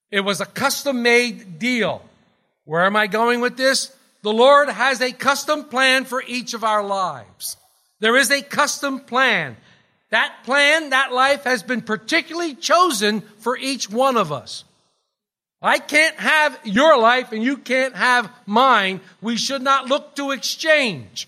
It 0.09 0.21
was 0.21 0.39
a 0.39 0.45
custom 0.45 1.01
made 1.01 1.59
deal. 1.59 2.01
Where 2.65 2.85
am 2.85 2.95
I 2.95 3.07
going 3.07 3.41
with 3.41 3.57
this? 3.57 3.95
The 4.21 4.31
Lord 4.31 4.69
has 4.69 5.01
a 5.01 5.11
custom 5.11 5.65
plan 5.65 6.05
for 6.05 6.23
each 6.25 6.53
of 6.53 6.63
our 6.63 6.83
lives. 6.83 7.57
There 7.99 8.15
is 8.15 8.31
a 8.31 8.41
custom 8.41 9.01
plan. 9.01 9.57
That 10.11 10.33
plan, 10.45 10.91
that 10.91 11.11
life 11.11 11.43
has 11.43 11.63
been 11.63 11.81
particularly 11.81 12.55
chosen 12.55 13.21
for 13.39 13.57
each 13.57 13.89
one 13.89 14.15
of 14.15 14.31
us. 14.31 14.63
I 15.61 15.79
can't 15.79 16.15
have 16.17 16.59
your 16.63 16.97
life 16.97 17.31
and 17.31 17.43
you 17.43 17.57
can't 17.57 17.95
have 17.95 18.29
mine. 18.45 19.01
We 19.21 19.35
should 19.37 19.61
not 19.61 19.87
look 19.87 20.15
to 20.17 20.31
exchange. 20.31 21.27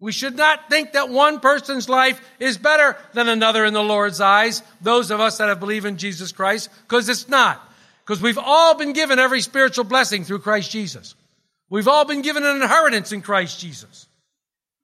We 0.00 0.12
should 0.12 0.34
not 0.34 0.70
think 0.70 0.92
that 0.92 1.10
one 1.10 1.40
person's 1.40 1.88
life 1.88 2.20
is 2.38 2.56
better 2.56 2.96
than 3.12 3.28
another 3.28 3.66
in 3.66 3.74
the 3.74 3.82
Lord's 3.82 4.20
eyes, 4.20 4.62
those 4.80 5.10
of 5.10 5.20
us 5.20 5.36
that 5.38 5.48
have 5.48 5.60
believed 5.60 5.84
in 5.84 5.98
Jesus 5.98 6.32
Christ, 6.32 6.70
because 6.88 7.08
it's 7.10 7.28
not. 7.28 7.62
Because 8.02 8.22
we've 8.22 8.38
all 8.38 8.74
been 8.74 8.94
given 8.94 9.18
every 9.18 9.42
spiritual 9.42 9.84
blessing 9.84 10.24
through 10.24 10.38
Christ 10.38 10.70
Jesus. 10.70 11.14
We've 11.68 11.86
all 11.86 12.06
been 12.06 12.22
given 12.22 12.44
an 12.44 12.62
inheritance 12.62 13.12
in 13.12 13.20
Christ 13.20 13.60
Jesus. 13.60 14.08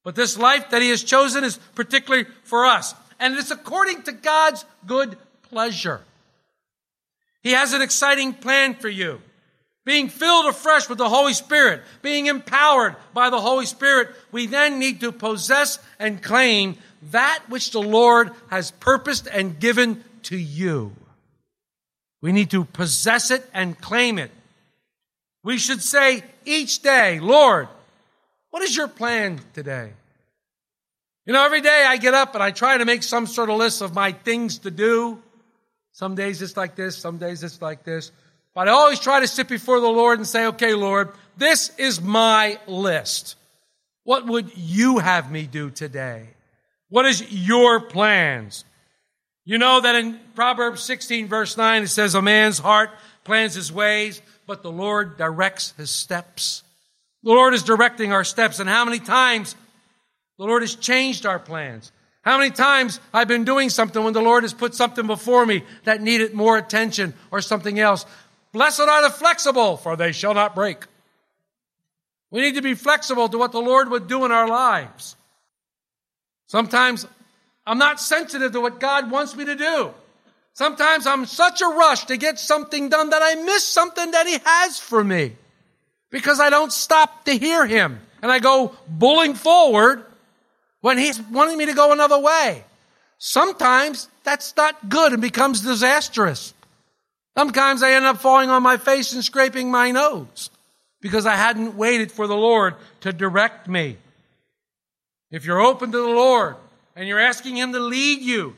But 0.04 0.14
this 0.14 0.38
life 0.38 0.70
that 0.70 0.82
He 0.82 0.90
has 0.90 1.02
chosen 1.02 1.42
is 1.42 1.58
particularly 1.74 2.26
for 2.44 2.66
us. 2.66 2.94
And 3.18 3.34
it's 3.36 3.50
according 3.50 4.02
to 4.02 4.12
God's 4.12 4.66
good 4.86 5.16
pleasure. 5.48 6.02
He 7.42 7.52
has 7.52 7.72
an 7.72 7.80
exciting 7.80 8.34
plan 8.34 8.74
for 8.74 8.88
you 8.88 9.20
being 9.86 10.08
filled 10.08 10.46
afresh 10.46 10.88
with 10.88 10.98
the 10.98 11.08
Holy 11.08 11.32
Spirit, 11.32 11.80
being 12.02 12.26
empowered 12.26 12.96
by 13.14 13.30
the 13.30 13.40
Holy 13.40 13.66
Spirit, 13.66 14.08
we 14.32 14.46
then 14.46 14.80
need 14.80 15.00
to 15.00 15.12
possess 15.12 15.78
and 16.00 16.20
claim 16.20 16.76
that 17.12 17.44
which 17.48 17.70
the 17.70 17.80
Lord 17.80 18.32
has 18.50 18.72
purposed 18.72 19.28
and 19.28 19.60
given 19.60 20.02
to 20.24 20.36
you. 20.36 20.92
We 22.20 22.32
need 22.32 22.50
to 22.50 22.64
possess 22.64 23.30
it 23.30 23.48
and 23.54 23.80
claim 23.80 24.18
it. 24.18 24.32
We 25.44 25.56
should 25.56 25.80
say 25.80 26.24
each 26.44 26.82
day, 26.82 27.20
Lord, 27.20 27.68
what 28.50 28.64
is 28.64 28.76
your 28.76 28.88
plan 28.88 29.40
today? 29.54 29.92
You 31.26 31.32
know, 31.32 31.44
every 31.44 31.60
day 31.60 31.84
I 31.86 31.96
get 31.96 32.12
up 32.12 32.34
and 32.34 32.42
I 32.42 32.50
try 32.50 32.76
to 32.76 32.84
make 32.84 33.04
some 33.04 33.28
sort 33.28 33.50
of 33.50 33.56
list 33.56 33.82
of 33.82 33.94
my 33.94 34.10
things 34.10 34.58
to 34.58 34.72
do. 34.72 35.22
Some 35.92 36.16
days 36.16 36.42
it's 36.42 36.56
like 36.56 36.74
this, 36.74 36.96
some 36.96 37.18
days 37.18 37.44
it's 37.44 37.62
like 37.62 37.84
this. 37.84 38.10
But 38.56 38.68
I 38.68 38.70
always 38.70 39.00
try 39.00 39.20
to 39.20 39.26
sit 39.26 39.48
before 39.48 39.80
the 39.80 39.86
Lord 39.86 40.18
and 40.18 40.26
say, 40.26 40.46
okay, 40.46 40.72
Lord, 40.72 41.10
this 41.36 41.70
is 41.76 42.00
my 42.00 42.58
list. 42.66 43.36
What 44.04 44.26
would 44.26 44.56
you 44.56 44.96
have 44.96 45.30
me 45.30 45.42
do 45.42 45.68
today? 45.68 46.28
What 46.88 47.04
is 47.04 47.30
your 47.30 47.80
plans? 47.80 48.64
You 49.44 49.58
know 49.58 49.82
that 49.82 49.94
in 49.94 50.18
Proverbs 50.34 50.82
16 50.84 51.28
verse 51.28 51.58
9 51.58 51.82
it 51.82 51.88
says, 51.88 52.14
a 52.14 52.22
man's 52.22 52.58
heart 52.58 52.88
plans 53.24 53.54
his 53.54 53.70
ways, 53.70 54.22
but 54.46 54.62
the 54.62 54.72
Lord 54.72 55.18
directs 55.18 55.74
his 55.76 55.90
steps. 55.90 56.62
The 57.24 57.32
Lord 57.32 57.52
is 57.52 57.62
directing 57.62 58.12
our 58.12 58.24
steps 58.24 58.58
and 58.58 58.70
how 58.70 58.86
many 58.86 59.00
times 59.00 59.54
the 60.38 60.46
Lord 60.46 60.62
has 60.62 60.74
changed 60.74 61.26
our 61.26 61.38
plans. 61.38 61.92
How 62.22 62.38
many 62.38 62.50
times 62.50 63.00
I've 63.12 63.28
been 63.28 63.44
doing 63.44 63.70
something 63.70 64.02
when 64.02 64.12
the 64.12 64.20
Lord 64.20 64.42
has 64.42 64.52
put 64.52 64.74
something 64.74 65.06
before 65.06 65.44
me 65.44 65.62
that 65.84 66.00
needed 66.00 66.34
more 66.34 66.56
attention 66.58 67.14
or 67.30 67.40
something 67.40 67.78
else. 67.78 68.04
Blessed 68.56 68.80
are 68.80 69.02
the 69.02 69.10
flexible, 69.10 69.76
for 69.76 69.96
they 69.96 70.12
shall 70.12 70.32
not 70.32 70.54
break. 70.54 70.78
We 72.30 72.40
need 72.40 72.54
to 72.54 72.62
be 72.62 72.72
flexible 72.72 73.28
to 73.28 73.36
what 73.36 73.52
the 73.52 73.60
Lord 73.60 73.90
would 73.90 74.08
do 74.08 74.24
in 74.24 74.32
our 74.32 74.48
lives. 74.48 75.14
Sometimes 76.46 77.06
I'm 77.66 77.76
not 77.76 78.00
sensitive 78.00 78.52
to 78.52 78.60
what 78.62 78.80
God 78.80 79.10
wants 79.10 79.36
me 79.36 79.44
to 79.44 79.56
do. 79.56 79.92
Sometimes 80.54 81.06
I'm 81.06 81.26
such 81.26 81.60
a 81.60 81.66
rush 81.66 82.06
to 82.06 82.16
get 82.16 82.38
something 82.38 82.88
done 82.88 83.10
that 83.10 83.20
I 83.22 83.34
miss 83.34 83.62
something 83.62 84.12
that 84.12 84.26
He 84.26 84.38
has 84.42 84.78
for 84.78 85.04
me 85.04 85.36
because 86.08 86.40
I 86.40 86.48
don't 86.48 86.72
stop 86.72 87.26
to 87.26 87.32
hear 87.36 87.66
Him 87.66 88.00
and 88.22 88.32
I 88.32 88.38
go 88.38 88.74
bulling 88.88 89.34
forward 89.34 90.02
when 90.80 90.96
He's 90.96 91.20
wanting 91.20 91.58
me 91.58 91.66
to 91.66 91.74
go 91.74 91.92
another 91.92 92.18
way. 92.18 92.64
Sometimes 93.18 94.08
that's 94.24 94.56
not 94.56 94.88
good 94.88 95.12
and 95.12 95.20
becomes 95.20 95.60
disastrous. 95.60 96.54
Sometimes 97.36 97.82
I 97.82 97.92
end 97.92 98.04
up 98.04 98.18
falling 98.18 98.50
on 98.50 98.62
my 98.62 98.76
face 98.76 99.12
and 99.12 99.24
scraping 99.24 99.70
my 99.70 99.90
nose 99.90 100.50
because 101.00 101.26
I 101.26 101.36
hadn't 101.36 101.76
waited 101.76 102.10
for 102.10 102.26
the 102.26 102.36
Lord 102.36 102.74
to 103.00 103.12
direct 103.12 103.68
me. 103.68 103.98
If 105.30 105.44
you're 105.44 105.60
open 105.60 105.92
to 105.92 105.98
the 105.98 106.04
Lord 106.04 106.56
and 106.94 107.06
you're 107.06 107.20
asking 107.20 107.56
Him 107.56 107.72
to 107.72 107.80
lead 107.80 108.20
you, 108.20 108.56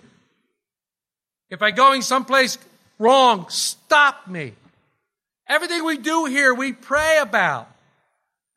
if 1.51 1.59
by 1.59 1.71
going 1.71 2.03
someplace 2.03 2.59
wrong. 2.99 3.47
Stop 3.49 4.29
me. 4.29 4.53
Everything 5.49 5.85
we 5.85 5.97
do 5.97 6.27
here, 6.27 6.53
we 6.53 6.73
pray 6.73 7.19
about. 7.19 7.69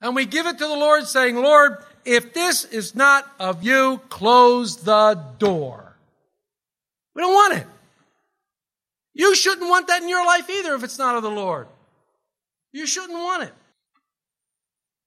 And 0.01 0.15
we 0.15 0.25
give 0.25 0.47
it 0.47 0.57
to 0.57 0.67
the 0.67 0.75
Lord 0.75 1.05
saying, 1.07 1.35
Lord, 1.35 1.77
if 2.03 2.33
this 2.33 2.65
is 2.65 2.95
not 2.95 3.31
of 3.39 3.63
you, 3.63 4.01
close 4.09 4.77
the 4.77 5.23
door. 5.37 5.95
We 7.15 7.21
don't 7.21 7.33
want 7.33 7.57
it. 7.59 7.67
You 9.13 9.35
shouldn't 9.35 9.69
want 9.69 9.87
that 9.87 10.01
in 10.01 10.09
your 10.09 10.25
life 10.25 10.49
either 10.49 10.73
if 10.75 10.83
it's 10.83 10.97
not 10.97 11.15
of 11.15 11.23
the 11.23 11.29
Lord. 11.29 11.67
You 12.71 12.85
shouldn't 12.85 13.19
want 13.19 13.43
it. 13.43 13.53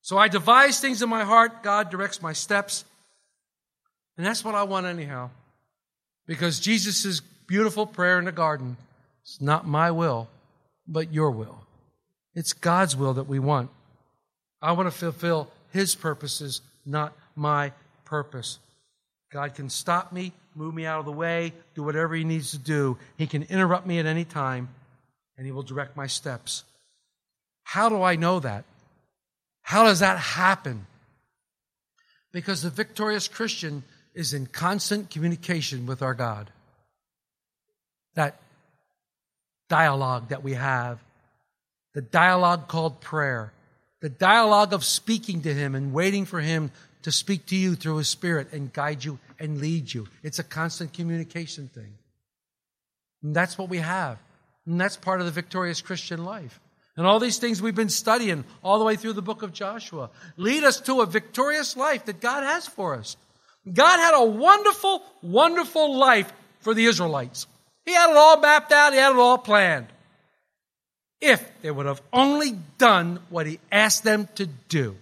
So 0.03 0.19
I 0.19 0.29
devise 0.29 0.81
things 0.81 1.01
in 1.01 1.09
my 1.09 1.25
heart. 1.25 1.63
God 1.63 1.91
directs 1.91 2.21
my 2.21 2.35
steps. 2.35 2.85
And 4.17 4.27
that's 4.27 4.45
what 4.45 4.55
I 4.55 4.63
want 4.65 4.87
anyhow. 4.87 5.31
Because 6.27 6.61
Jesus' 6.61 7.21
beautiful 7.47 7.87
prayer 7.87 8.19
in 8.19 8.27
the 8.27 8.33
garden 8.33 8.77
is 9.25 9.41
not 9.41 9.67
my 9.67 9.91
will, 9.91 10.29
but 10.87 11.13
your 11.13 11.31
will. 11.31 11.61
It's 12.35 12.53
God's 12.53 12.97
will 12.97 13.15
that 13.15 13.29
we 13.29 13.39
want. 13.39 13.71
I 14.61 14.73
want 14.73 14.87
to 14.87 14.97
fulfill 14.97 15.51
His 15.73 15.95
purposes, 15.95 16.61
not 16.85 17.15
my 17.35 17.73
purpose. 18.05 18.59
God 19.33 19.55
can 19.55 19.71
stop 19.71 20.13
me, 20.13 20.33
move 20.55 20.75
me 20.75 20.87
out 20.87 21.01
of 21.01 21.05
the 21.05 21.13
way, 21.13 21.53
do 21.75 21.83
whatever 21.83 22.15
He 22.15 22.25
needs 22.25 22.53
to 22.53 22.59
do. 22.59 22.99
He 23.17 23.27
can 23.27 23.43
interrupt 23.45 23.87
me 23.87 23.99
at 23.99 24.07
any 24.07 24.25
time, 24.25 24.69
and 25.37 25.47
He 25.47 25.53
will 25.53 25.63
direct 25.63 25.97
my 25.97 26.07
steps. 26.07 26.65
How 27.65 27.89
do 27.89 28.03
I 28.03 28.17
know 28.17 28.41
that? 28.41 28.65
How 29.63 29.85
does 29.85 30.01
that 30.01 30.19
happen? 30.19 30.87
Because 32.33 32.63
the 32.63 32.71
victorious 32.71 33.29
Christian 33.29 33.83
is 34.15 34.35
in 34.35 34.47
constant 34.47 35.11
communication 35.11 35.87
with 35.87 36.03
our 36.03 36.15
God. 36.15 36.51
That 38.15 38.41
dialogue 39.69 40.29
that 40.29 40.45
we 40.45 40.55
have, 40.55 40.99
the 41.95 42.03
dialogue 42.03 42.69
called 42.69 43.01
prayer, 43.01 43.53
the 44.01 44.09
dialogue 44.09 44.73
of 44.73 44.85
speaking 44.85 45.43
to 45.43 45.55
Him 45.55 45.75
and 45.75 45.93
waiting 45.93 46.27
for 46.27 46.41
Him 46.41 46.71
to 47.03 47.11
speak 47.11 47.47
to 47.47 47.57
you 47.57 47.75
through 47.75 47.97
His 47.97 48.09
Spirit 48.09 48.53
and 48.53 48.73
guide 48.73 49.05
you 49.05 49.19
and 49.45 49.61
lead 49.61 49.93
you. 49.93 50.09
It's 50.23 50.39
a 50.39 50.45
constant 50.45 50.93
communication 50.93 51.69
thing. 51.69 51.95
And 53.23 53.35
that's 53.35 53.57
what 53.57 53.69
we 53.69 53.79
have. 53.79 54.19
And 54.67 54.81
that's 54.81 54.97
part 54.97 55.21
of 55.21 55.27
the 55.27 55.33
victorious 55.33 55.81
Christian 55.81 56.25
life. 56.25 56.61
And 56.97 57.07
all 57.07 57.19
these 57.19 57.39
things 57.39 57.61
we've 57.61 57.75
been 57.75 57.89
studying 57.89 58.45
all 58.63 58.79
the 58.79 58.85
way 58.85 58.97
through 58.97 59.15
the 59.15 59.23
book 59.23 59.43
of 59.43 59.53
Joshua 59.53 60.11
lead 60.37 60.65
us 60.65 60.81
to 60.83 61.01
a 61.01 61.07
victorious 61.07 61.77
life 61.77 62.05
that 62.07 62.21
God 62.21 62.45
has 62.45 62.67
for 62.67 62.95
us. 62.95 63.17
God 63.71 63.99
had 63.99 64.15
a 64.15 64.25
wonderful, 64.25 65.03
wonderful 65.23 65.97
life 65.97 66.33
for 66.61 66.75
the 66.75 66.85
Israelites. 66.85 67.47
He 67.85 67.93
had 67.93 68.11
it 68.11 68.17
all 68.17 68.41
mapped 68.41 68.73
out, 68.73 68.93
He 68.93 68.99
had 68.99 69.13
it 69.13 69.19
all 69.19 69.39
planned. 69.39 69.87
If 71.21 71.47
they 71.63 71.71
would 71.71 71.87
have 71.87 72.03
only 72.13 72.53
done 72.79 73.21
what 73.31 73.47
He 73.47 73.59
asked 73.73 74.05
them 74.05 74.29
to 74.37 74.47
do. 74.47 74.97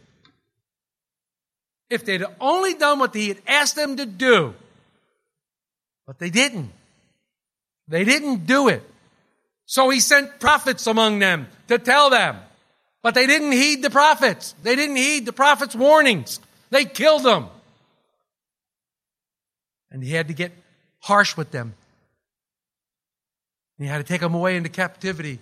If 1.92 2.05
they'd 2.05 2.24
only 2.40 2.74
done 2.74 2.98
what 2.98 3.14
He 3.14 3.28
had 3.28 3.42
asked 3.46 3.76
them 3.76 3.96
to 3.98 4.07
do. 4.07 4.55
But 6.07 6.18
they 6.18 6.31
didn't. 6.31 6.72
They 7.88 8.05
didn't 8.05 8.46
do 8.46 8.68
it. 8.68 8.83
So 9.66 9.90
He 9.90 10.00
sent 10.00 10.40
prophets 10.40 10.87
among 10.87 11.18
them 11.18 11.48
to 11.68 11.78
tell 11.78 12.11
them. 12.11 12.37
But 13.02 13.14
they 13.14 13.26
didn't 13.26 13.52
heed 13.52 13.83
the 13.83 13.90
prophets. 13.90 14.55
They 14.62 14.76
didn't 14.76 14.96
heed 14.96 15.26
the 15.26 15.33
prophets' 15.33 15.74
warnings. 15.74 16.40
They 16.70 16.85
killed 16.85 17.24
them. 17.24 17.48
And 19.90 20.02
he 20.02 20.12
had 20.12 20.28
to 20.28 20.35
get 20.35 20.52
harsh 21.00 21.37
with 21.37 21.50
them. 21.50 21.74
He 23.78 23.87
had 23.87 23.98
to 23.98 24.05
take 24.05 24.20
them 24.20 24.35
away 24.35 24.57
into 24.57 24.68
captivity. 24.68 25.40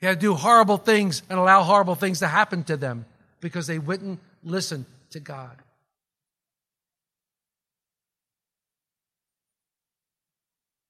He 0.00 0.06
had 0.06 0.18
to 0.18 0.20
do 0.20 0.34
horrible 0.34 0.78
things 0.78 1.22
and 1.28 1.38
allow 1.38 1.62
horrible 1.62 1.94
things 1.94 2.20
to 2.20 2.26
happen 2.26 2.64
to 2.64 2.76
them 2.76 3.04
because 3.40 3.66
they 3.66 3.78
wouldn't 3.78 4.18
listen 4.42 4.86
to 5.10 5.20
God. 5.20 5.56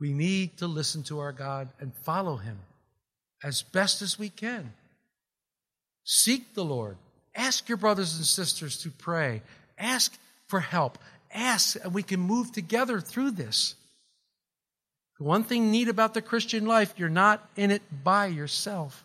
We 0.01 0.13
need 0.13 0.59
to 0.59 0.67
listen 0.67 1.03
to 1.05 1.19
our 1.19 1.33
God 1.33 1.69
and 1.81 1.93
follow 2.05 2.37
Him 2.37 2.59
as 3.43 3.63
best 3.63 4.03
as 4.03 4.19
we 4.19 4.29
can. 4.29 4.73
Seek 6.05 6.55
the 6.55 6.65
Lord. 6.65 6.97
Ask 7.35 7.69
your 7.69 7.79
brothers 7.79 8.17
and 8.17 8.25
sisters 8.25 8.79
to 8.83 8.91
pray. 8.91 9.43
Ask 9.79 10.17
for 10.47 10.61
help 10.61 10.99
ask 11.33 11.77
and 11.83 11.93
we 11.93 12.03
can 12.03 12.21
move 12.21 12.53
together 12.53 13.01
through 13.01 13.33
this. 13.33 13.75
The 15.19 15.25
one 15.25 15.45
thing 15.45 15.71
neat 15.71 15.89
about 15.89 16.15
the 16.15 16.23
Christian 16.23 16.67
life, 16.67 16.95
you're 16.97 17.09
not 17.09 17.47
in 17.57 17.71
it 17.71 17.83
by 18.05 18.27
yourself. 18.27 19.05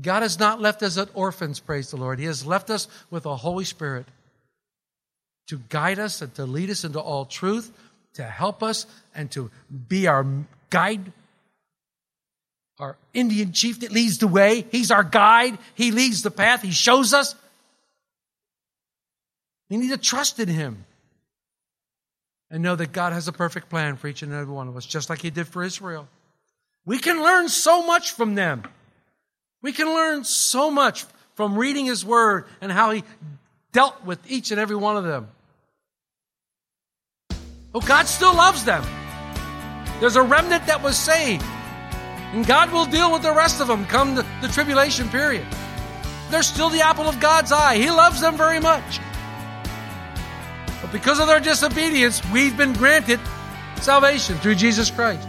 God 0.00 0.22
has 0.22 0.38
not 0.38 0.60
left 0.60 0.82
us 0.82 0.96
as 0.96 1.08
orphans, 1.14 1.58
praise 1.58 1.90
the 1.90 1.96
Lord. 1.96 2.20
He 2.20 2.26
has 2.26 2.46
left 2.46 2.70
us 2.70 2.86
with 3.10 3.26
a 3.26 3.34
Holy 3.34 3.64
Spirit 3.64 4.06
to 5.48 5.60
guide 5.68 5.98
us 5.98 6.22
and 6.22 6.32
to 6.36 6.44
lead 6.44 6.70
us 6.70 6.84
into 6.84 7.00
all 7.00 7.24
truth, 7.24 7.72
to 8.14 8.22
help 8.24 8.62
us 8.62 8.86
and 9.14 9.30
to 9.32 9.50
be 9.88 10.06
our 10.06 10.26
guide, 10.70 11.12
our 12.78 12.96
Indian 13.12 13.52
chief 13.52 13.80
that 13.80 13.92
leads 13.92 14.18
the 14.18 14.28
way. 14.28 14.66
He's 14.70 14.90
our 14.90 15.04
guide. 15.04 15.58
He 15.74 15.90
leads 15.90 16.22
the 16.22 16.30
path. 16.30 16.62
He 16.62 16.70
shows 16.70 17.12
us. 17.12 17.34
We 19.68 19.76
need 19.76 19.90
to 19.90 19.98
trust 19.98 20.40
in 20.40 20.48
Him 20.48 20.84
and 22.50 22.62
know 22.62 22.74
that 22.74 22.92
God 22.92 23.12
has 23.12 23.28
a 23.28 23.32
perfect 23.32 23.70
plan 23.70 23.96
for 23.96 24.08
each 24.08 24.22
and 24.22 24.32
every 24.32 24.52
one 24.52 24.66
of 24.66 24.76
us, 24.76 24.84
just 24.84 25.08
like 25.08 25.22
He 25.22 25.30
did 25.30 25.46
for 25.46 25.62
Israel. 25.62 26.08
We 26.84 26.98
can 26.98 27.22
learn 27.22 27.48
so 27.48 27.86
much 27.86 28.12
from 28.12 28.34
them. 28.34 28.64
We 29.62 29.72
can 29.72 29.86
learn 29.86 30.24
so 30.24 30.70
much 30.70 31.04
from 31.34 31.56
reading 31.56 31.86
His 31.86 32.04
Word 32.04 32.46
and 32.60 32.72
how 32.72 32.90
He 32.90 33.04
dealt 33.72 34.04
with 34.04 34.18
each 34.28 34.50
and 34.50 34.58
every 34.58 34.76
one 34.76 34.96
of 34.96 35.04
them. 35.04 35.28
Oh, 37.72 37.80
God 37.80 38.08
still 38.08 38.34
loves 38.34 38.64
them. 38.64 38.82
There's 40.00 40.16
a 40.16 40.22
remnant 40.22 40.66
that 40.66 40.82
was 40.82 40.96
saved. 40.96 41.44
And 42.32 42.44
God 42.44 42.72
will 42.72 42.84
deal 42.84 43.12
with 43.12 43.22
the 43.22 43.32
rest 43.32 43.60
of 43.60 43.68
them 43.68 43.84
come 43.86 44.16
the, 44.16 44.26
the 44.40 44.48
tribulation 44.48 45.08
period. 45.08 45.46
They're 46.30 46.42
still 46.42 46.68
the 46.68 46.80
apple 46.80 47.08
of 47.08 47.20
God's 47.20 47.52
eye. 47.52 47.76
He 47.76 47.88
loves 47.90 48.20
them 48.20 48.36
very 48.36 48.58
much. 48.58 48.98
But 50.82 50.90
because 50.90 51.20
of 51.20 51.28
their 51.28 51.38
disobedience, 51.38 52.20
we've 52.32 52.56
been 52.56 52.72
granted 52.72 53.20
salvation 53.80 54.36
through 54.38 54.56
Jesus 54.56 54.90
Christ. 54.90 55.28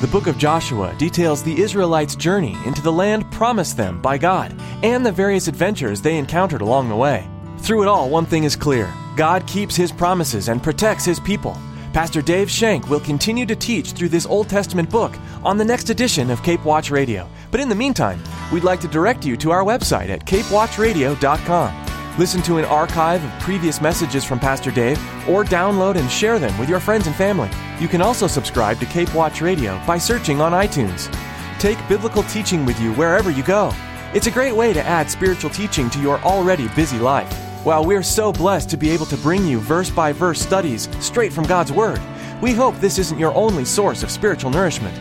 The 0.00 0.08
book 0.10 0.26
of 0.26 0.38
Joshua 0.38 0.92
details 0.98 1.42
the 1.42 1.60
Israelites' 1.60 2.16
journey 2.16 2.56
into 2.66 2.82
the 2.82 2.92
land 2.92 3.30
promised 3.30 3.76
them 3.76 4.02
by 4.02 4.18
God 4.18 4.54
and 4.82 5.06
the 5.06 5.12
various 5.12 5.46
adventures 5.46 6.02
they 6.02 6.18
encountered 6.18 6.62
along 6.62 6.88
the 6.88 6.96
way. 6.96 7.28
Through 7.58 7.82
it 7.82 7.88
all, 7.88 8.10
one 8.10 8.26
thing 8.26 8.42
is 8.42 8.56
clear 8.56 8.92
God 9.16 9.46
keeps 9.46 9.74
his 9.74 9.90
promises 9.90 10.48
and 10.48 10.62
protects 10.62 11.04
his 11.04 11.18
people. 11.18 11.56
Pastor 11.94 12.20
Dave 12.20 12.50
Shank 12.50 12.90
will 12.90 13.00
continue 13.00 13.46
to 13.46 13.56
teach 13.56 13.92
through 13.92 14.10
this 14.10 14.26
Old 14.26 14.50
Testament 14.50 14.90
book 14.90 15.16
on 15.42 15.56
the 15.56 15.64
next 15.64 15.88
edition 15.88 16.30
of 16.30 16.42
Cape 16.42 16.62
Watch 16.66 16.90
Radio. 16.90 17.26
But 17.50 17.60
in 17.60 17.70
the 17.70 17.74
meantime, 17.74 18.22
we'd 18.52 18.64
like 18.64 18.80
to 18.80 18.88
direct 18.88 19.24
you 19.24 19.34
to 19.38 19.50
our 19.50 19.64
website 19.64 20.10
at 20.10 20.26
capewatchradio.com. 20.26 22.18
Listen 22.18 22.42
to 22.42 22.58
an 22.58 22.66
archive 22.66 23.24
of 23.24 23.40
previous 23.40 23.80
messages 23.80 24.22
from 24.22 24.38
Pastor 24.38 24.70
Dave 24.70 24.98
or 25.26 25.44
download 25.44 25.96
and 25.96 26.10
share 26.10 26.38
them 26.38 26.56
with 26.58 26.68
your 26.68 26.80
friends 26.80 27.06
and 27.06 27.16
family. 27.16 27.48
You 27.80 27.88
can 27.88 28.02
also 28.02 28.26
subscribe 28.26 28.78
to 28.80 28.86
Cape 28.86 29.14
Watch 29.14 29.40
Radio 29.40 29.80
by 29.86 29.96
searching 29.96 30.42
on 30.42 30.52
iTunes. 30.52 31.10
Take 31.58 31.78
biblical 31.88 32.22
teaching 32.24 32.66
with 32.66 32.78
you 32.78 32.92
wherever 32.92 33.30
you 33.30 33.42
go. 33.42 33.72
It's 34.12 34.26
a 34.26 34.30
great 34.30 34.54
way 34.54 34.74
to 34.74 34.82
add 34.82 35.10
spiritual 35.10 35.50
teaching 35.50 35.88
to 35.88 36.00
your 36.00 36.18
already 36.20 36.68
busy 36.68 36.98
life. 36.98 37.45
While 37.66 37.84
we're 37.84 38.04
so 38.04 38.32
blessed 38.32 38.70
to 38.70 38.76
be 38.76 38.90
able 38.90 39.06
to 39.06 39.16
bring 39.16 39.44
you 39.44 39.58
verse 39.58 39.90
by 39.90 40.12
verse 40.12 40.40
studies 40.40 40.88
straight 41.04 41.32
from 41.32 41.48
God's 41.48 41.72
Word, 41.72 42.00
we 42.40 42.52
hope 42.52 42.76
this 42.76 42.96
isn't 42.96 43.18
your 43.18 43.34
only 43.34 43.64
source 43.64 44.04
of 44.04 44.10
spiritual 44.12 44.52
nourishment. 44.52 44.96